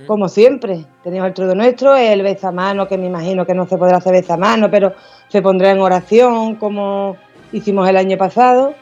[0.07, 0.87] como siempre.
[1.03, 4.71] Tenemos el trigo nuestro, el bezamano, que me imagino que no se podrá hacer bezamano,
[4.71, 4.95] pero
[5.29, 7.17] se pondrá en oración, como
[7.51, 8.75] hicimos el año pasado.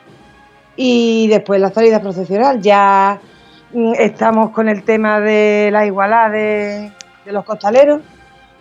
[0.77, 2.61] Y después la salida procesional.
[2.61, 3.19] Ya
[3.99, 6.93] estamos con el tema de la igualdad de,
[7.27, 8.03] los costaleros,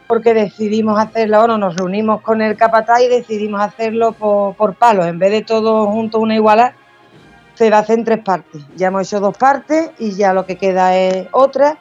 [0.07, 5.05] porque decidimos hacerlo, bueno, nos reunimos con el capataz y decidimos hacerlo por, por palos.
[5.05, 6.73] En vez de todos juntos una igualdad,
[7.55, 8.65] se va a hacer en tres partes.
[8.75, 11.77] Ya hemos hecho dos partes y ya lo que queda es otra.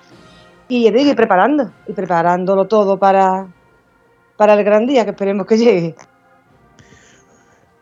[0.66, 3.46] Y ir preparando, y preparándolo todo para,
[4.37, 5.94] para el gran día que esperemos que llegue.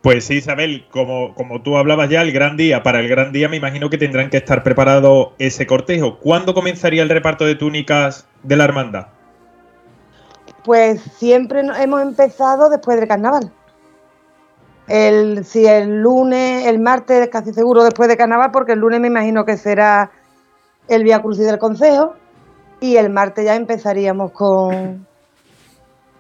[0.03, 3.49] Pues sí, Isabel, como, como tú hablabas ya, el gran día, para el gran día
[3.49, 6.19] me imagino que tendrán que estar preparado ese cortejo.
[6.19, 9.07] ¿Cuándo comenzaría el reparto de túnicas de la hermandad?
[10.65, 13.53] Pues siempre hemos empezado después del carnaval.
[14.89, 19.07] El, si el lunes, el martes, casi seguro después de carnaval, porque el lunes me
[19.07, 20.11] imagino que será
[20.89, 22.15] el Vía Crucis del Consejo
[22.81, 25.07] y el martes ya empezaríamos con,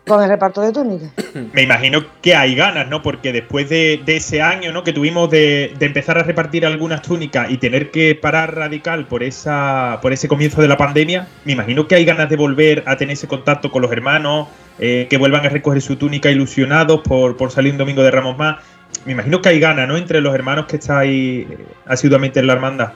[0.06, 1.12] con el reparto de túnicas.
[1.52, 3.02] Me imagino que hay ganas, ¿no?
[3.02, 4.82] Porque después de, de ese año, ¿no?
[4.82, 9.22] Que tuvimos de, de empezar a repartir algunas túnicas y tener que parar radical por
[9.22, 12.96] esa por ese comienzo de la pandemia, me imagino que hay ganas de volver a
[12.96, 17.36] tener ese contacto con los hermanos, eh, que vuelvan a recoger su túnica ilusionados por,
[17.36, 18.56] por salir un domingo de Ramos más.
[19.04, 19.96] Me imagino que hay ganas, ¿no?
[19.96, 22.92] Entre los hermanos que estáis eh, asiduamente en la hermandad.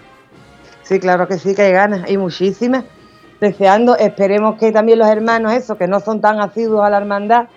[0.82, 2.84] Sí, claro que sí, que hay ganas, y muchísimas.
[3.40, 7.48] Deseando, esperemos que también los hermanos, eso, que no son tan asiduos a la hermandad,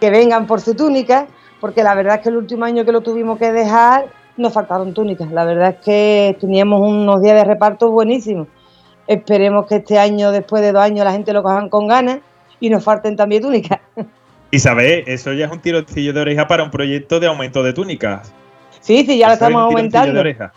[0.00, 1.26] que vengan por su túnica,
[1.60, 4.94] porque la verdad es que el último año que lo tuvimos que dejar, nos faltaron
[4.94, 5.30] túnicas.
[5.30, 8.48] La verdad es que teníamos unos días de reparto buenísimos.
[9.06, 12.20] Esperemos que este año, después de dos años, la gente lo cojan con ganas
[12.58, 13.80] y nos falten también túnicas.
[14.50, 18.32] Isabel, eso ya es un tironcillo de oreja para un proyecto de aumento de túnicas.
[18.80, 20.20] Sí, sí, ya lo Eso es un estamos tironcillo de aumentando.
[20.20, 20.52] oreja.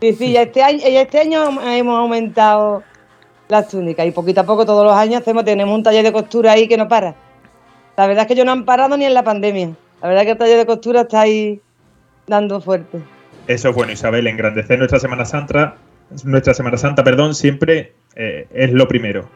[0.00, 2.82] Sí, sí, ya este año, ya este año hemos aumentado
[3.50, 6.52] las túnicas y poquito a poco todos los años hacemos, tenemos un taller de costura
[6.52, 7.14] ahí que no para.
[7.96, 9.70] La verdad es que yo no han parado ni en la pandemia.
[10.00, 11.60] La verdad es que el taller de costura está ahí
[12.26, 13.00] dando fuerte.
[13.46, 15.76] Eso es bueno, Isabel, engrandecer nuestra Semana Santa,
[16.24, 19.28] nuestra Semana Santa, perdón, siempre eh, es lo primero.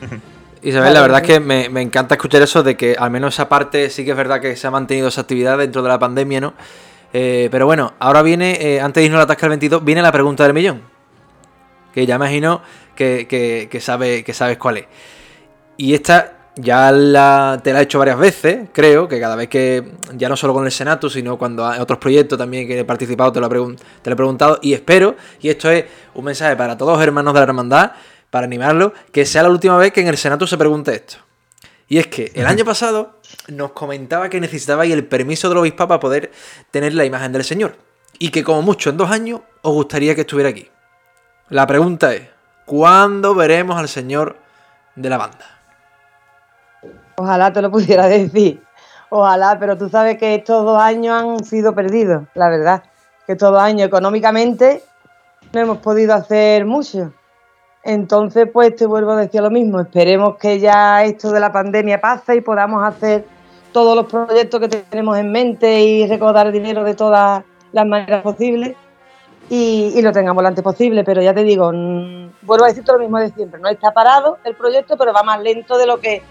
[0.62, 3.48] Isabel, la verdad es que me, me encanta escuchar eso de que al menos esa
[3.48, 6.40] parte sí que es verdad que se ha mantenido esa actividad dentro de la pandemia,
[6.40, 6.54] ¿no?
[7.12, 10.02] Eh, pero bueno, ahora viene, eh, antes de irnos a la tasca del 22, viene
[10.02, 10.82] la pregunta del millón.
[11.94, 12.60] Que ya imagino
[12.98, 14.86] que, que, que sabe, que sabes cuál es.
[15.76, 19.92] Y esta ya la, te la he hecho varias veces, creo, que cada vez que,
[20.14, 23.30] ya no solo con el Senato, sino cuando hay otros proyectos también que he participado,
[23.30, 25.84] te lo, he te lo he preguntado y espero, y esto es
[26.14, 27.92] un mensaje para todos los hermanos de la hermandad,
[28.30, 31.18] para animarlos, que sea la última vez que en el Senato se pregunte esto.
[31.86, 36.00] Y es que el año pasado nos comentaba que necesitabais el permiso del obispado para
[36.00, 36.32] poder
[36.72, 37.76] tener la imagen del Señor.
[38.18, 40.68] y que como mucho en dos años os gustaría que estuviera aquí.
[41.50, 42.22] La pregunta es,
[42.68, 44.36] ¿cuándo veremos al señor
[44.94, 45.44] de la banda?
[47.16, 48.62] Ojalá te lo pudiera decir.
[49.10, 52.82] Ojalá, pero tú sabes que estos dos años han sido perdidos, la verdad.
[53.26, 54.82] Que estos dos años económicamente
[55.52, 57.12] no hemos podido hacer mucho.
[57.82, 59.80] Entonces, pues te vuelvo a decir lo mismo.
[59.80, 63.24] Esperemos que ya esto de la pandemia pase y podamos hacer
[63.72, 68.76] todos los proyectos que tenemos en mente y recaudar dinero de todas las maneras posibles
[69.50, 71.04] y, lo tengamos lo antes posible.
[71.04, 73.60] Pero ya te digo, mm, vuelvo a decirte lo mismo de siempre.
[73.60, 76.22] No está parado el proyecto, pero va más lento de lo que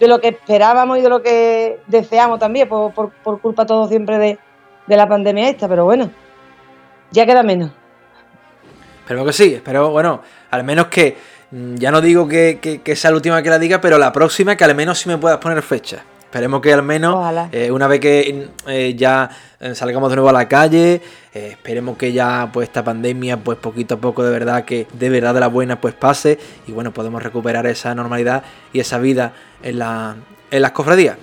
[0.00, 4.18] de lo que esperábamos y de lo que deseamos también, por, por, culpa todo siempre
[4.18, 4.38] de,
[4.88, 5.68] de la pandemia esta.
[5.68, 6.10] Pero bueno,
[7.12, 7.70] ya queda menos.
[9.04, 11.16] Espero que sí, espero, bueno, al menos que,
[11.50, 14.64] mm, ya no digo que, sea la última que la diga, pero la próxima que
[14.64, 16.02] al menos sí me puedas poner fecha.
[16.34, 19.30] Esperemos que al menos eh, una vez que eh, ya
[19.60, 21.00] eh, salgamos de nuevo a la calle,
[21.32, 25.32] esperemos que ya pues esta pandemia pues poquito a poco de verdad que de verdad
[25.32, 29.32] de la buena pues pase y bueno podemos recuperar esa normalidad y esa vida
[29.62, 30.16] en, la,
[30.50, 31.18] en las cofradías.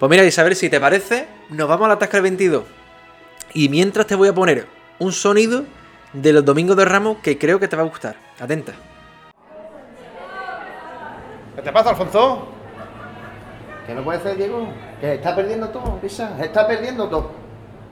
[0.00, 2.64] Pues mira Isabel, si te parece, nos vamos a la Tasca del 22
[3.52, 4.66] y mientras te voy a poner
[4.98, 5.62] un sonido
[6.12, 8.16] de los Domingos de Ramos que creo que te va a gustar.
[8.40, 8.72] Atenta.
[11.54, 12.53] ¿Qué te pasa, Alfonso?
[13.86, 14.66] ¿Qué no puede ser, Diego?
[15.00, 16.36] Que está perdiendo todo, Pisa.
[16.40, 17.30] Está perdiendo todo.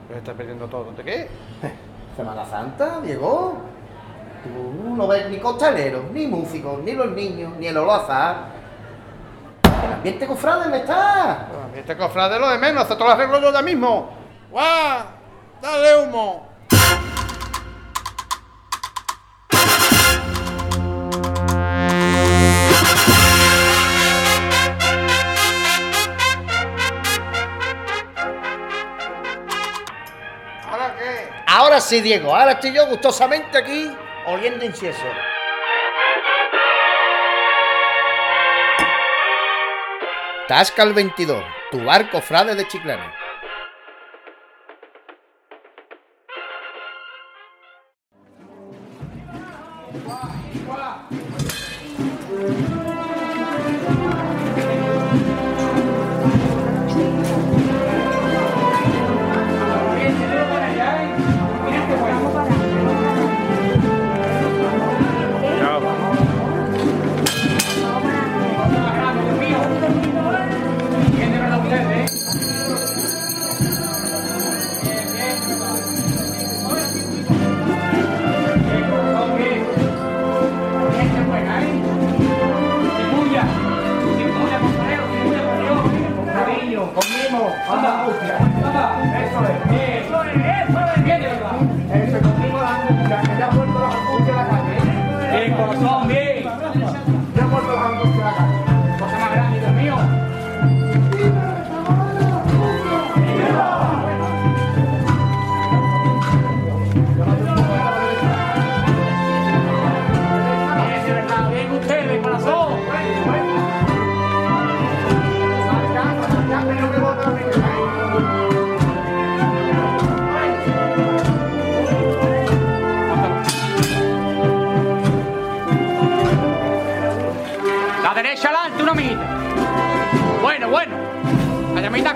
[0.07, 0.91] ¿Qué está perdiendo todo?
[0.91, 1.27] ¿De qué?
[2.15, 3.57] Semana Santa, Diego.
[4.43, 8.47] Tú no ves ni costaleros, ni músicos, ni los niños, ni el olazar.
[9.63, 11.47] El ambiente cofrade me está.
[11.51, 14.09] El ambiente cofrade lo de menos, hasta todo lo arreglo yo ya mismo.
[14.51, 15.03] ¡Guau!
[15.61, 16.52] ¡Dale humo!
[31.83, 33.91] Sí, Diego, ahora estoy yo gustosamente aquí
[34.25, 35.03] oliendo incienso.
[40.47, 43.13] Tasca el 22, tu barco frade de Chiclana.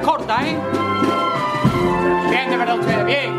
[0.07, 0.57] corta, ¿eh?
[2.29, 3.33] Bien, de verdad ustedes, bien.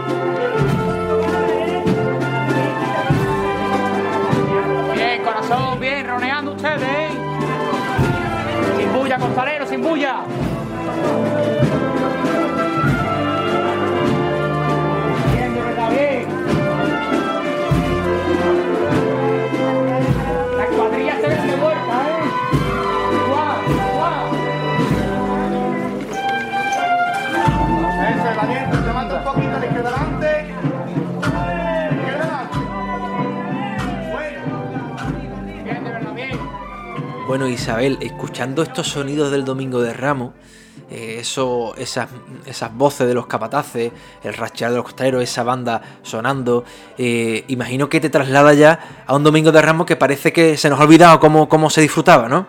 [4.95, 7.09] Bien, corazón, bien, roneando ustedes, ¿eh?
[8.77, 10.17] Sin bulla, costalero, sin bulla.
[37.37, 40.33] Isabel, escuchando estos sonidos del Domingo de Ramos,
[40.91, 42.09] eh, eso, esas,
[42.47, 43.93] esas voces de los capataces,
[44.25, 46.65] el rachear de los costareros, esa banda sonando,
[46.97, 50.71] eh, imagino que te traslada ya a un Domingo de Ramos que parece que se
[50.71, 52.47] nos ha olvidado cómo, cómo se disfrutaba, ¿no?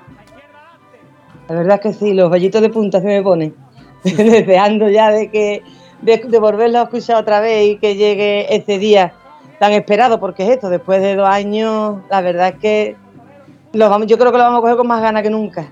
[1.50, 3.54] La verdad es que sí, los vallitos de punta se me ponen,
[4.04, 5.62] deseando ya de que
[6.02, 9.14] de, volverlo a escuchar otra vez y que llegue ese día
[9.60, 13.09] tan esperado, porque es esto, después de dos años, la verdad es que
[13.74, 15.70] yo creo que lo vamos a coger con más ganas que nunca.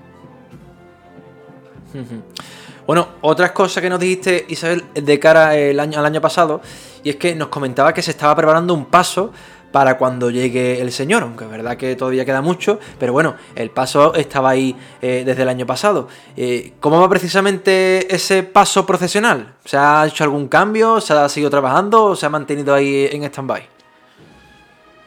[2.86, 6.60] Bueno, otras cosas que nos dijiste, Isabel, de cara el año, al año pasado,
[7.02, 9.32] y es que nos comentaba que se estaba preparando un paso
[9.72, 13.70] para cuando llegue el Señor, aunque es verdad que todavía queda mucho, pero bueno, el
[13.70, 16.08] paso estaba ahí eh, desde el año pasado.
[16.36, 19.54] Eh, ¿Cómo va precisamente ese paso procesional?
[19.64, 21.00] ¿Se ha hecho algún cambio?
[21.00, 23.62] ¿Se ha seguido trabajando o se ha mantenido ahí en stand-by?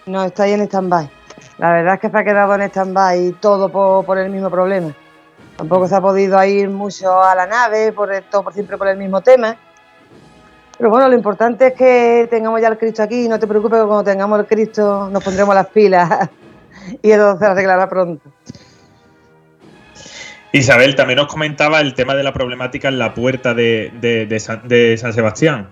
[0.05, 1.09] No, está ahí en stand-by.
[1.61, 4.95] La verdad es que se ha quedado en stand-by todo por, el mismo problema.
[5.55, 8.97] Tampoco se ha podido ir mucho a la nave, por todo por siempre por el
[8.97, 9.55] mismo tema.
[10.75, 13.27] Pero bueno, lo importante es que tengamos ya el Cristo aquí.
[13.27, 16.31] No te preocupes que cuando tengamos el Cristo nos pondremos las pilas
[17.03, 18.27] y eso se arreglará pronto.
[20.53, 25.69] Isabel, también nos comentaba el tema de la problemática en la puerta de San, Sebastián.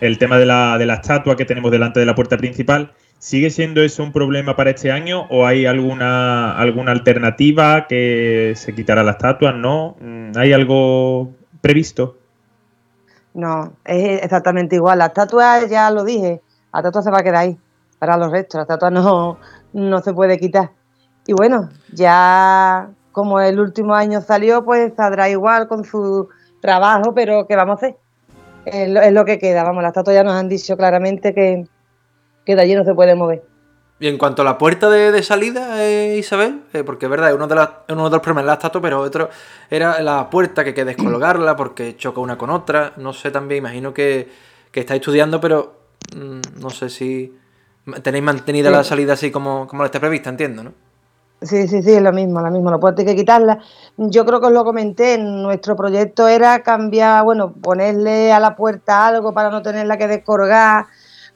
[0.00, 2.92] El tema de la, de la estatua que tenemos delante de la puerta principal.
[3.18, 8.74] ¿Sigue siendo eso un problema para este año o hay alguna, alguna alternativa que se
[8.74, 9.52] quitará la estatua?
[9.52, 9.96] ¿No?
[10.36, 12.16] ¿Hay algo previsto?
[13.34, 14.98] No, es exactamente igual.
[14.98, 16.40] La estatua, ya lo dije,
[16.72, 17.58] la estatua se va a quedar ahí
[17.98, 18.58] para los restos.
[18.58, 19.38] La estatua no,
[19.72, 20.70] no se puede quitar.
[21.26, 26.28] Y bueno, ya como el último año salió, pues saldrá igual con su
[26.60, 27.96] trabajo, pero ¿qué vamos a hacer?
[28.64, 29.64] Es lo, es lo que queda.
[29.64, 31.66] Vamos, la estatua ya nos han dicho claramente que,
[32.48, 33.42] que de allí no se puede mover.
[34.00, 37.34] Y en cuanto a la puerta de, de salida, eh, Isabel, eh, porque es verdad,
[37.34, 39.28] uno de, las, uno de los problemas la estatua, pero otro
[39.68, 42.94] era la puerta que hay que descolgarla porque choca una con otra.
[42.96, 44.30] No sé también, imagino que,
[44.70, 45.74] que estáis estudiando, pero
[46.16, 47.36] mmm, no sé si
[48.02, 48.74] tenéis mantenida sí.
[48.76, 50.72] la salida así como, como la está prevista, entiendo, ¿no?
[51.42, 53.58] Sí, sí, sí, es lo mismo, lo mismo, la puerta hay que quitarla.
[53.98, 59.06] Yo creo que os lo comenté, nuestro proyecto era cambiar, bueno, ponerle a la puerta
[59.06, 60.86] algo para no tenerla que descolgar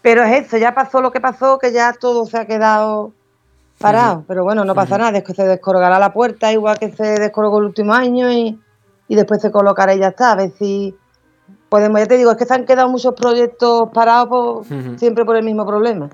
[0.02, 3.12] pero es eso, ya pasó lo que pasó, que ya todo se ha quedado
[3.78, 4.24] parado.
[4.26, 7.58] Pero bueno, no pasa nada, es que se descolgará la puerta igual que se descolgó
[7.58, 8.58] el último año y,
[9.08, 10.32] y, después se colocará y ya está.
[10.32, 10.94] A ver si
[11.68, 14.98] podemos, ya te digo, es que se han quedado muchos proyectos parados por, uh -huh.
[14.98, 16.08] siempre por el mismo problema.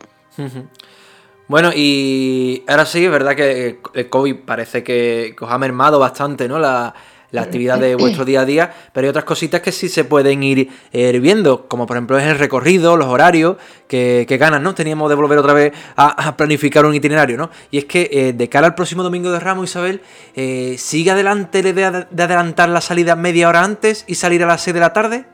[1.49, 5.99] Bueno, y ahora sí, es verdad que el COVID parece que, que os ha mermado
[5.99, 6.59] bastante, ¿no?
[6.59, 6.95] La,
[7.31, 10.43] la actividad de vuestro día a día, pero hay otras cositas que sí se pueden
[10.43, 13.57] ir eh, viendo, como por ejemplo es el recorrido, los horarios
[13.87, 14.75] que, que ganan, ¿no?
[14.75, 17.51] Teníamos de volver otra vez a, planificar un itinerario, ¿no?
[17.71, 20.01] Y es que eh, de cara al próximo domingo de Ramos, Isabel,
[20.35, 24.47] eh, ¿sigue adelante la idea de adelantar la salida media hora antes y salir a
[24.47, 25.25] las 6 de la tarde?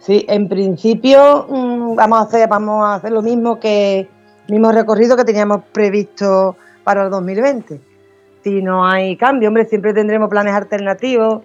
[0.00, 4.08] Sí, en principio mmm, vamos, a hacer, vamos a hacer lo mismo que
[4.48, 7.87] mismo recorrido que teníamos previsto para el 2020
[8.48, 9.48] si no hay cambio.
[9.48, 11.42] Hombre, siempre tendremos planes alternativos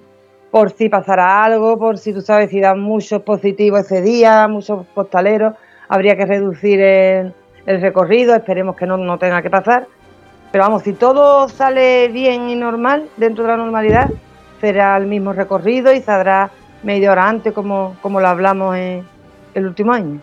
[0.52, 4.86] por si pasará algo, por si tú sabes si dan muchos positivos ese día, muchos
[4.94, 5.56] postaleros,
[5.88, 7.34] habría que reducir el,
[7.66, 9.88] el recorrido, esperemos que no, no, tenga que pasar.
[10.52, 14.12] Pero vamos, si todo sale bien y normal, dentro de la normalidad,
[14.62, 16.52] será el mismo recorrido y saldrá
[16.84, 19.04] media hora antes, como, como lo hablamos en
[19.56, 20.20] el último año.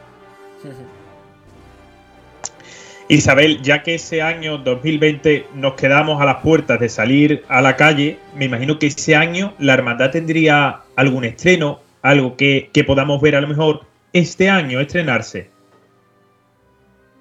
[3.10, 7.74] Isabel, ya que ese año 2020 nos quedamos a las puertas de salir a la
[7.74, 13.20] calle, me imagino que ese año la hermandad tendría algún estreno, algo que, que podamos
[13.20, 13.80] ver a lo mejor
[14.12, 15.50] este año estrenarse.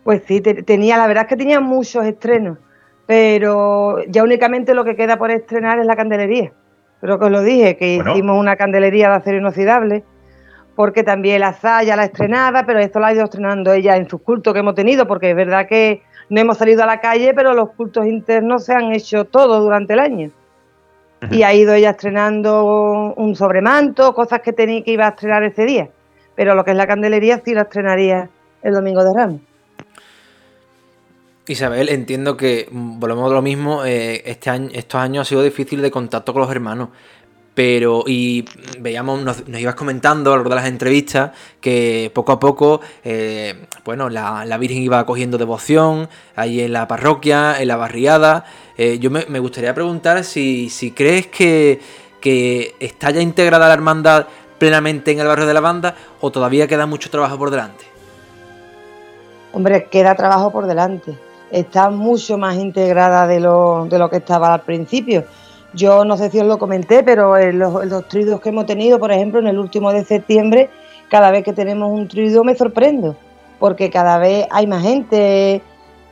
[0.03, 2.59] Pues sí, te, tenía, la verdad es que tenía muchos estrenos,
[3.07, 6.53] pero ya únicamente lo que queda por estrenar es la candelería.
[7.01, 8.11] Creo que os lo dije, que bueno.
[8.11, 10.03] hicimos una candelería de acero inoxidable
[10.79, 14.09] porque también la SA ya la estrenada, pero esto la ha ido estrenando ella en
[14.09, 17.33] sus cultos que hemos tenido, porque es verdad que no hemos salido a la calle,
[17.35, 20.31] pero los cultos internos se han hecho todos durante el año.
[21.21, 21.35] Uh -huh.
[21.35, 25.65] Y ha ido ella estrenando un sobremanto, cosas que tenía que iba a estrenar ese
[25.65, 25.89] día.
[26.37, 28.29] Pero lo que es la candelería sí la estrenaría
[28.63, 29.41] el domingo de Ramos.
[31.49, 33.83] Isabel, entiendo que volvemos a lo mismo.
[33.83, 36.89] Eh, este año, estos años ha sido difícil de contacto con los hermanos.
[37.59, 38.45] Pero, y
[38.79, 43.65] veíamos, nos, ibas comentando a lo largo de las entrevistas que poco a poco, eh,
[43.83, 46.07] bueno, la, la, Virgen iba cogiendo devoción
[46.37, 48.45] ahí en la parroquia, en la barriada.
[48.77, 51.81] Eh, yo me, me, gustaría preguntar si, si crees que,
[52.21, 56.65] que, está ya integrada la hermandad plenamente en el barrio de la banda o todavía
[56.65, 57.83] queda mucho trabajo por delante.
[59.51, 61.13] Hombre, queda trabajo por delante.
[61.51, 65.25] Está mucho más integrada de lo, de lo que estaba al principio
[65.73, 68.99] yo no sé si os lo comenté, pero en los, en tridos que hemos tenido,
[68.99, 70.69] por ejemplo, en el último de septiembre,
[71.09, 73.15] cada vez que tenemos un trido me sorprendo,
[73.59, 75.61] porque cada vez hay más gente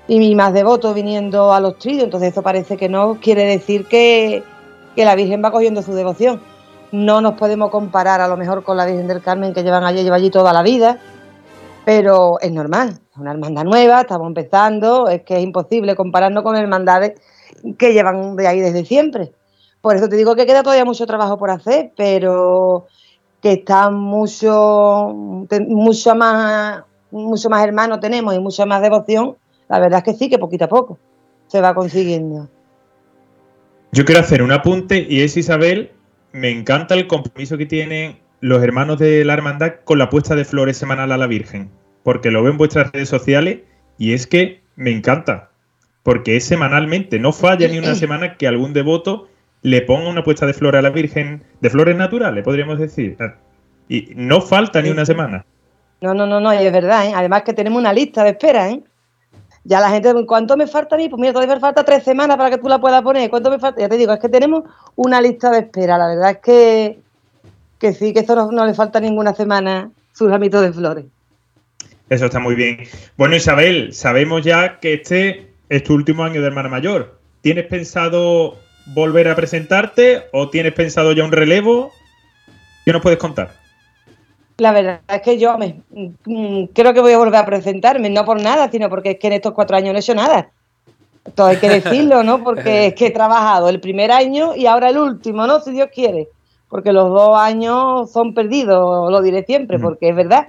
[0.08, 4.44] y más devotos viniendo a los tridos, entonces eso parece que no quiere decir que,
[4.96, 6.42] que la Virgen va cogiendo su devoción.
[6.92, 10.04] No nos podemos comparar a lo mejor con la Virgen del Carmen que llevan allí,
[10.04, 11.00] lleva allí toda la vida,
[11.84, 16.56] pero es normal, es una hermandad nueva, estamos empezando, es que es imposible compararnos con
[16.56, 17.20] hermandades
[17.78, 19.32] que llevan de ahí desde siempre
[19.82, 22.88] Por eso te digo que queda todavía mucho trabajo por hacer, pero
[23.42, 29.36] que está mucho, mucho más, mucho más hermano tenemos y mucha más devoción.
[29.70, 30.98] La verdad es que sí, que poquito a poco
[31.48, 32.50] se va consiguiendo.
[33.92, 35.92] Yo quiero hacer un apunte y es Isabel,
[36.32, 40.46] me encanta el compromiso que tienen los hermanos de la hermandad con la puesta de
[40.46, 41.72] flores semanal a la Virgen,
[42.04, 43.62] porque lo veo en vuestras redes sociales
[43.98, 45.50] y es que me encanta,
[46.04, 49.30] porque es semanalmente, no falla ni una semana que algún devoto
[49.62, 53.18] le ponga una puesta de flores a la Virgen, de flores naturales, podríamos decir.
[53.90, 55.46] Y no falta ni una semana.
[56.02, 57.14] No, no, no, no, y es verdad, ¿eh?
[57.16, 58.82] además que tenemos una lista de espera, ¿eh?
[59.68, 61.10] Ya la gente, ¿cuánto me falta a mí?
[61.10, 63.30] Pues mira, todavía me falta tres semanas para que tú la puedas poner.
[63.30, 63.82] ¿Cuánto me falta?
[63.82, 64.64] Ya te digo, es que tenemos
[64.96, 65.98] una lista de espera.
[65.98, 67.00] La verdad es que,
[67.78, 71.06] que sí, que eso no, le falta ninguna semana sus ramitos de flores.
[72.10, 72.80] Eso está muy bien.
[73.18, 77.20] Bueno, Isabel, sabemos ya que este es tu último año de hermana mayor.
[77.42, 78.58] ¿Tienes pensado
[78.94, 81.92] volver a presentarte o tienes pensado ya un relevo?
[82.86, 83.52] ¿Qué nos puedes contar?
[84.58, 85.82] La verdad es que yo me,
[86.26, 89.28] mm, creo que voy a volver a presentarme, no por nada, sino porque es que
[89.28, 90.50] en estos cuatro años no he hecho nada.
[91.36, 92.44] Todo hay que decirlo, ¿no?
[92.44, 95.60] Porque es que he trabajado el primer año y ahora el último, ¿no?
[95.60, 96.30] Si Dios quiere.
[96.70, 100.48] Porque los dos años son perdidos, lo diré siempre, porque es verdad,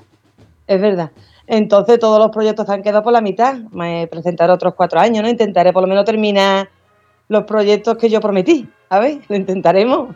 [0.67, 1.11] es verdad.
[1.47, 3.57] Entonces todos los proyectos han quedado por la mitad.
[3.73, 5.29] Me presentaré otros cuatro años, ¿no?
[5.29, 6.69] Intentaré por lo menos terminar
[7.29, 8.69] los proyectos que yo prometí.
[8.89, 10.15] A ver, lo intentaremos.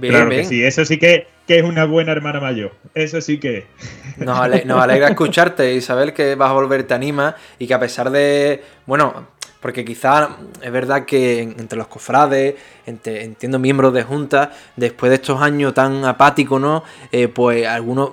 [0.00, 2.72] claro que sí, eso sí que, es una buena hermana mayor.
[2.94, 3.66] Eso sí que.
[4.18, 8.10] Nos, alegra escucharte y saber que vas a volver, te anima y que a pesar
[8.10, 8.62] de.
[8.86, 9.26] Bueno,
[9.60, 12.54] porque quizá es verdad que entre los cofrades,
[12.86, 16.84] entiendo miembros de juntas, después de estos años tan apáticos, ¿no?
[17.12, 18.10] Eh, pues algunos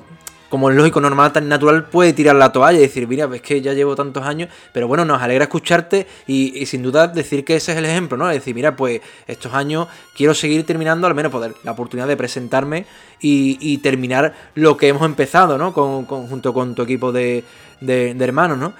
[0.50, 3.62] como es lógico, normal, tan natural, puede tirar la toalla y decir, mira, ves que
[3.62, 7.74] ya llevo tantos años, pero bueno, nos alegra escucharte y, sin duda decir que ese
[7.74, 8.30] es el ejemplo, ¿no?
[8.30, 12.16] Es decir, mira, pues estos años quiero seguir terminando, al menos poder la oportunidad de
[12.16, 12.86] presentarme
[13.20, 15.74] y, terminar lo que hemos empezado, ¿no?
[15.74, 17.44] Con, junto con tu equipo de,
[17.82, 18.74] hermanos, ¿no?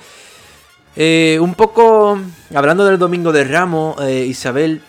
[0.96, 2.20] Eh, un poco,
[2.56, 4.82] hablando del Domingo de Ramos, eh, Isabel,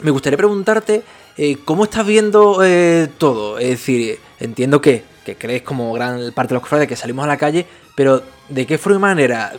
[0.00, 1.02] me gustaría preguntarte
[1.36, 2.60] eh, cómo estás viendo
[3.18, 3.58] todo.
[3.58, 7.28] Es decir, entiendo que que crees como gran parte de los cofrades que salimos a
[7.28, 9.52] la calle, pero ¿de qué forma manera?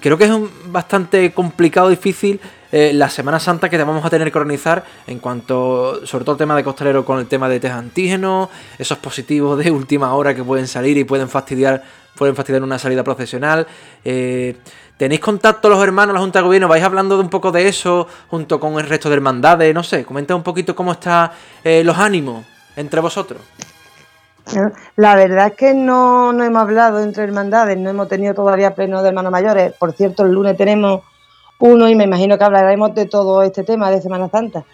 [0.00, 0.32] Creo que es
[0.66, 2.40] bastante complicado, difícil
[2.70, 6.34] eh, la Semana Santa que te vamos a tener que organizar en cuanto, sobre todo
[6.34, 10.34] el tema de costalero con el tema de test antígenos, esos positivos de última hora
[10.34, 11.82] que pueden salir y pueden fastidiar,
[12.14, 13.66] pueden fastidiar una salida profesional.
[14.04, 14.56] Eh,
[14.98, 16.68] ¿Tenéis contacto los hermanos, la Junta de Gobierno?
[16.68, 19.72] ¿Vais hablando de un poco de eso junto con el resto de hermandades?
[19.72, 21.30] No sé, comenta un poquito cómo están
[21.64, 22.44] eh, los ánimos
[22.76, 23.40] entre vosotros.
[24.96, 29.02] La verdad es que no, no hemos hablado entre hermandades, no hemos tenido todavía pleno
[29.02, 29.72] de hermanos mayores.
[29.74, 31.02] Por cierto, el lunes tenemos
[31.58, 34.64] uno y me imagino que hablaremos de todo este tema de Semana Santa.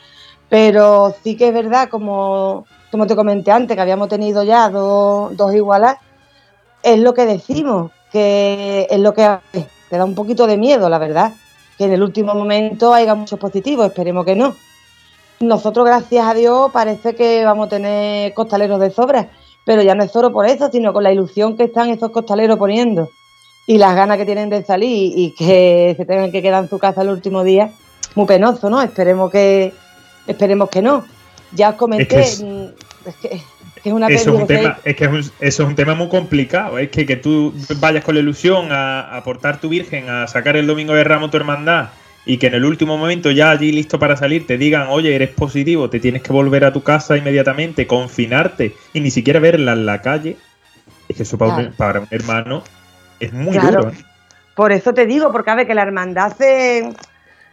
[0.48, 5.36] Pero sí que es verdad, como, como te comenté antes, que habíamos tenido ya dos,
[5.36, 5.96] dos igualas,
[6.82, 9.38] es lo que decimos, que es lo que
[9.88, 11.32] te da un poquito de miedo, la verdad,
[11.78, 14.54] que en el último momento haya muchos positivos, esperemos que no.
[15.40, 19.28] Nosotros, gracias a Dios, parece que vamos a tener costaleros de sobra
[19.64, 22.58] pero ya no es solo por eso, sino con la ilusión que están esos costaleros
[22.58, 23.10] poniendo
[23.66, 26.78] y las ganas que tienen de salir y que se tengan que quedar en su
[26.78, 27.70] casa el último día,
[28.14, 28.82] muy penoso, ¿no?
[28.82, 29.72] Esperemos que
[30.26, 31.04] esperemos que no.
[31.52, 35.32] Ya os comenté, es que es, mm, una eso es un tema, es que eso
[35.40, 36.78] es un tema muy complicado.
[36.78, 40.66] Es que, que tú vayas con la ilusión a aportar tu virgen, a sacar el
[40.66, 41.88] domingo de ramo tu hermandad
[42.26, 45.30] y que en el último momento ya allí listo para salir te digan, oye, eres
[45.30, 49.86] positivo, te tienes que volver a tu casa inmediatamente, confinarte y ni siquiera verla en
[49.86, 50.36] la calle,
[51.08, 51.56] es que eso para,
[52.00, 52.62] un, hermano
[53.20, 53.90] es muy duro.
[53.90, 54.04] ¿eh?
[54.54, 56.92] Por eso te digo, porque a ver, que la hermandad hace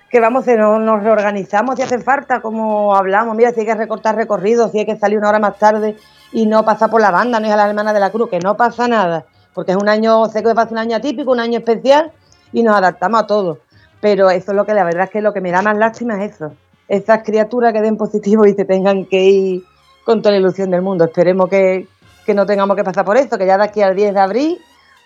[0.09, 4.15] que vamos, nos, nos reorganizamos si hace falta, como hablamos, mira, si hay que recortar
[4.15, 5.95] recorridos, si hay que salir una hora más tarde
[6.33, 8.39] y no pasar por la banda, no es a la hermana de la cruz, que
[8.39, 11.59] no pasa nada, porque es un año, sé que pasa un año atípico, un año
[11.59, 12.11] especial
[12.51, 13.59] y nos adaptamos a todo
[14.01, 16.23] pero eso es lo que la verdad es que lo que me da más lástima
[16.23, 16.53] es eso,
[16.87, 19.63] esas criaturas que den positivo y se tengan que ir
[20.03, 21.05] con toda la ilusión del mundo.
[21.05, 21.87] Esperemos que,
[22.33, 24.57] no tengamos que pasar por esto, que ya de aquí al 10 de abril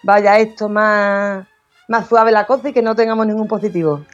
[0.03, 1.45] vaya esto más,
[1.87, 4.05] más suave la cosa y que no tengamos ningún positivo.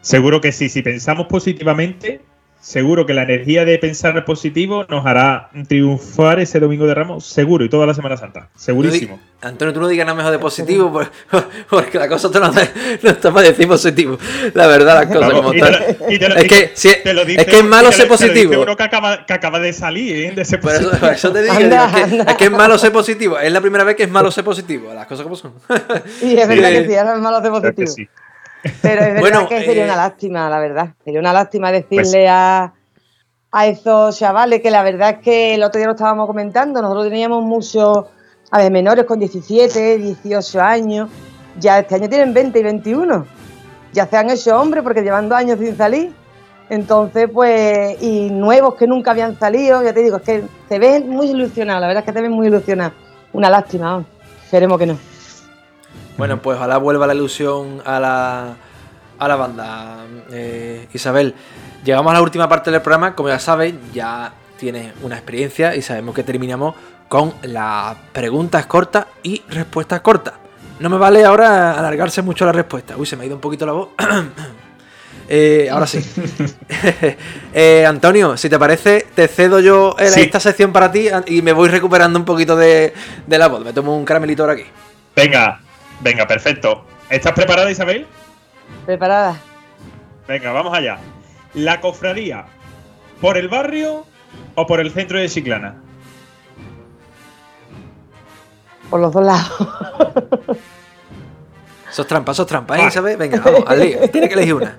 [0.00, 2.22] Seguro que sí, si pensamos positivamente,
[2.60, 7.64] seguro que la energía de pensar positivo nos hará triunfar ese domingo de Ramos, seguro,
[7.64, 9.20] y toda la Semana Santa, segurísimo.
[9.40, 11.00] Antonio, tú no digas nada mejor de positivo,
[11.70, 12.52] porque la cosa no,
[13.10, 14.18] está para decir positivo.
[14.54, 15.74] La verdad, las cosas como están.
[16.08, 18.62] Es que, es que es malo ser positivo.
[18.62, 20.32] Uno que acaba, que acaba de salir, ¿eh?
[20.32, 20.58] De ese
[21.12, 23.38] eso, te digo, es, que, es malo ser positivo.
[23.38, 25.52] Es la primera vez que es malo ser positivo, las cosas como son.
[26.22, 28.10] Y es verdad que sí, es malo ser positivo.
[28.82, 30.94] Pero es verdad que sería una eh, lástima, la verdad.
[31.04, 32.74] Sería una lástima decirle pues a,
[33.52, 37.08] a esos chavales que la verdad es que el otro día lo estábamos comentando, nosotros
[37.08, 38.04] teníamos muchos,
[38.50, 41.08] a ver, menores con 17, 18 años,
[41.58, 43.26] ya este año tienen 20 y 21,
[43.92, 46.12] ya se han hecho hombres porque llevan dos años sin salir,
[46.68, 51.08] entonces pues, y nuevos que nunca habían salido, ya te digo, es que se ven
[51.08, 52.92] muy ilusionados, la verdad es que te ven muy ilusionados,
[53.32, 54.06] una lástima, vamos.
[54.44, 55.15] esperemos que no.
[56.16, 58.56] Bueno, pues ojalá vuelva la ilusión a la,
[59.18, 59.98] a la banda.
[60.30, 61.34] Eh, Isabel,
[61.84, 63.14] llegamos a la última parte del programa.
[63.14, 66.74] Como ya sabéis, ya tienes una experiencia y sabemos que terminamos
[67.08, 70.34] con las preguntas cortas y respuestas cortas.
[70.80, 72.96] No me vale ahora alargarse mucho la respuesta.
[72.96, 73.88] Uy, se me ha ido un poquito la voz.
[75.28, 75.98] Eh, ahora sí.
[77.52, 81.68] Eh, Antonio, si te parece, te cedo yo esta sección para ti y me voy
[81.68, 82.94] recuperando un poquito de,
[83.26, 83.64] de la voz.
[83.64, 84.66] Me tomo un caramelito ahora aquí.
[85.16, 85.58] Venga,
[86.00, 86.84] Venga, perfecto.
[87.10, 88.06] ¿Estás preparada, Isabel?
[88.84, 89.40] Preparada.
[90.26, 90.98] Venga, vamos allá.
[91.54, 92.46] ¿La cofradía
[93.20, 94.04] por el barrio
[94.54, 95.76] o por el centro de Chiclana?
[98.90, 99.68] Por los dos lados.
[101.90, 103.16] Sos trampa, sos trampa, ¿eh, Isabel?
[103.16, 104.10] Venga, vamos, al lío.
[104.12, 104.76] Tiene que elegir una.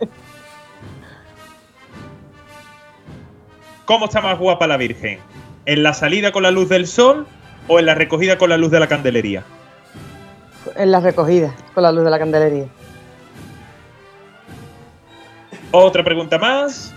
[3.85, 5.19] ¿Cómo está más guapa la Virgen?
[5.65, 7.25] ¿En la salida con la luz del sol
[7.67, 9.43] o en la recogida con la luz de la candelería?
[10.75, 12.65] En la recogida con la luz de la candelería.
[15.71, 16.93] Otra pregunta más.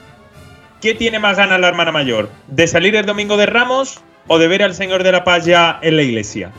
[0.81, 2.31] ¿Qué tiene más ganas la hermana mayor?
[2.47, 5.79] ¿De salir el domingo de Ramos o de ver al Señor de la Paz ya
[5.83, 6.51] en la iglesia?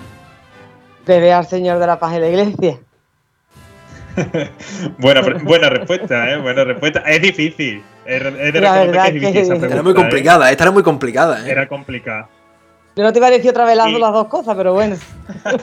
[1.05, 2.79] De ver al Señor de la Paz en la iglesia.
[4.99, 6.37] buena, buena respuesta, ¿eh?
[6.37, 6.99] Buena respuesta.
[6.99, 7.81] Es difícil.
[8.05, 9.63] Es, de la verdad que es difícil.
[9.63, 10.51] Era muy complicada, ¿eh?
[10.51, 11.47] esta era muy complicada.
[11.47, 11.51] ¿eh?
[11.51, 12.27] Era complicada.
[12.95, 14.97] Yo no te iba a decir otra vez las dos cosas, pero bueno.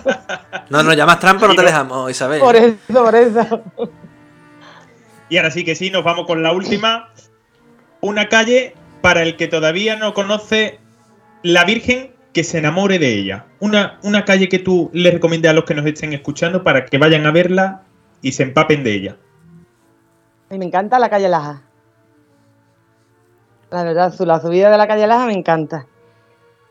[0.71, 2.41] no, no, llamas trampa, no te dejamos, Isabel.
[2.41, 3.63] Por eso, por eso.
[5.29, 7.11] Y ahora sí que sí, nos vamos con la última.
[8.01, 10.79] Una calle para el que todavía no conoce
[11.43, 13.47] la Virgen que se enamore de ella.
[13.61, 16.97] Una, una calle que tú le recomiendes a los que nos estén escuchando para que
[16.97, 17.83] vayan a verla
[18.23, 19.17] y se empapen de ella.
[20.49, 21.63] A mí me encanta la calle Laja.
[23.71, 25.87] La verdad, la subida de la calle Laja me encanta.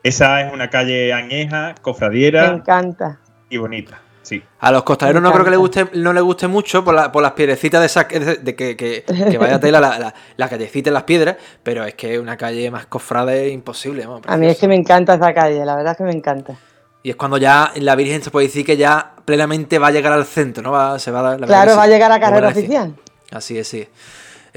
[0.02, 2.50] Esa es una calle añeja, cofradiera.
[2.50, 3.20] Me encanta.
[3.50, 4.00] Y bonita.
[4.22, 4.42] Sí.
[4.60, 7.80] A los costaleros no creo que le guste, no le guste mucho por, las piedrecitas
[7.80, 11.94] de esa de que, que, vaya tela la, la, callecita en las piedras, pero es
[11.94, 14.06] que una calle más cofrada es imposible.
[14.26, 16.56] a mí es que me encanta esa calle, la verdad es que me encanta.
[17.02, 20.12] Y es cuando ya la Virgen se puede decir que ya plenamente va a llegar
[20.12, 20.72] al centro, ¿no?
[20.72, 22.94] Va, se va a dar, claro, va a llegar a carrera oficial.
[23.30, 23.88] Así es, sí.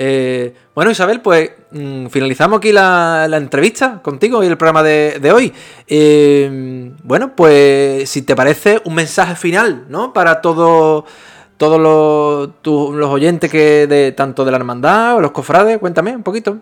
[0.04, 5.54] Eh, bueno, Isabel, pues mm, finalizamos aquí la, entrevista contigo y el programa de, hoy.
[5.88, 10.12] Eh, bueno, pues si te parece, un mensaje final, ¿no?
[10.12, 11.04] Para todos
[11.58, 16.58] todos los, oyentes que de tanto de la hermandad o los cofrades, cuéntame un poquito.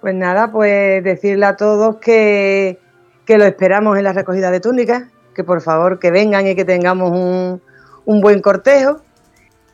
[0.00, 2.78] Pues nada, pues decirle a todos que,
[3.26, 5.02] que lo esperamos en la recogida de túnicas,
[5.34, 7.60] que por favor que vengan y que tengamos un,
[8.04, 9.00] un buen cortejo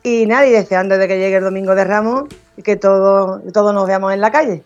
[0.03, 2.23] y nadie deseando de que llegue el domingo de Ramos
[2.57, 4.63] y que todos todo nos veamos en la calle.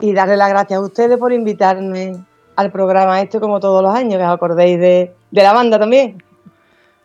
[0.00, 2.24] Y darle las gracias a ustedes por invitarme
[2.56, 6.22] al programa este como todos los años, que os acordéis de, la banda también.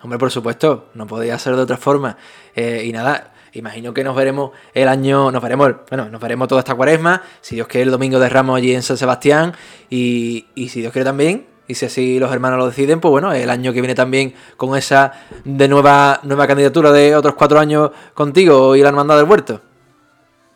[0.01, 2.17] Hombre, por supuesto, no podía ser de otra forma.
[2.55, 6.59] Eh, y nada, imagino que nos veremos el año, nos veremos, bueno, nos veremos toda
[6.59, 9.53] esta cuaresma, si Dios quiere el domingo de Ramos allí en San Sebastián,
[9.89, 13.33] y, y si Dios quiere también, y si así los hermanos lo deciden, pues bueno,
[13.33, 15.13] el año que viene también con esa
[15.43, 19.61] de nueva, nueva candidatura de otros cuatro años contigo y la hermandad del huerto.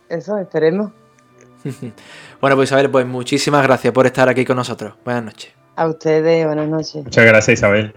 [0.09, 0.91] Eso, esperemos.
[2.41, 4.93] bueno, pues Isabel, pues muchísimas gracias por estar aquí con nosotros.
[5.03, 5.51] Buenas noches.
[5.75, 7.03] A ustedes, buenas noches.
[7.03, 7.93] Muchas gracias, Isabel.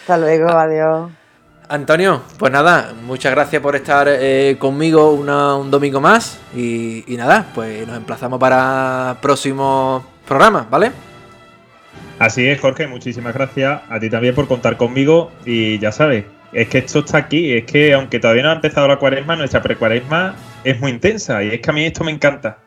[0.00, 1.10] Hasta luego, adiós.
[1.68, 7.46] Antonio, pues nada, muchas gracias por estar eh, conmigo un domingo más y, y nada,
[7.54, 11.13] pues nos emplazamos para próximos programas, ¿vale?
[12.18, 16.68] Así es, Jorge, muchísimas gracias a ti también por contar conmigo y ya sabes, es
[16.68, 20.36] que esto está aquí, es que aunque todavía no ha empezado la cuaresma, nuestra precuaresma
[20.62, 22.58] es muy intensa y es que a mí esto me encanta.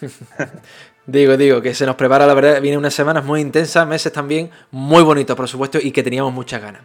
[1.06, 4.50] digo, digo, que se nos prepara, la verdad, viene unas semanas muy intensas, meses también
[4.70, 6.82] muy bonitos, por supuesto, y que teníamos muchas ganas.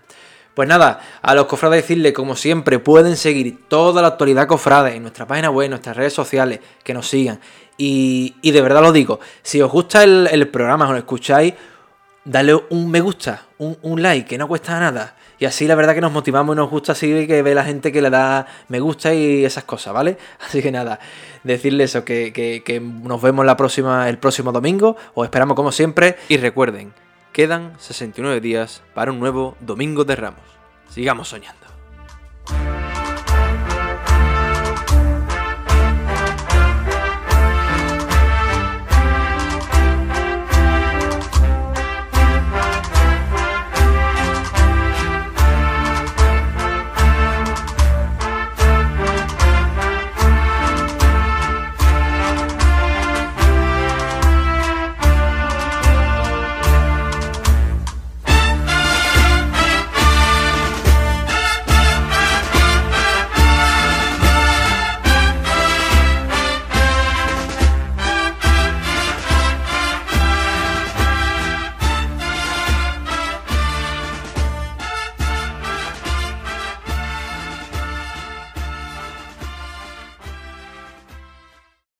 [0.53, 5.01] Pues nada, a los cofrades decirles, como siempre, pueden seguir toda la actualidad cofrades en
[5.01, 7.39] nuestra página web, en nuestras redes sociales, que nos sigan.
[7.75, 11.55] Y, de verdad lo digo, si os gusta el programa, os lo escucháis,
[12.25, 15.15] dale un me gusta, un, like, que no cuesta nada.
[15.39, 17.91] Y así la verdad que nos motivamos y nos gusta así que ve la gente
[17.91, 20.17] que le da me gusta y esas cosas, ¿vale?
[20.45, 20.99] Así que nada,
[21.43, 26.17] decirle eso, que, que nos vemos la próxima, el próximo domingo, os esperamos como siempre
[26.29, 26.93] y recuerden,
[27.33, 30.43] quedan 69 días para un nuevo Domingo de Ramos.
[30.89, 32.82] Sigamos soñando.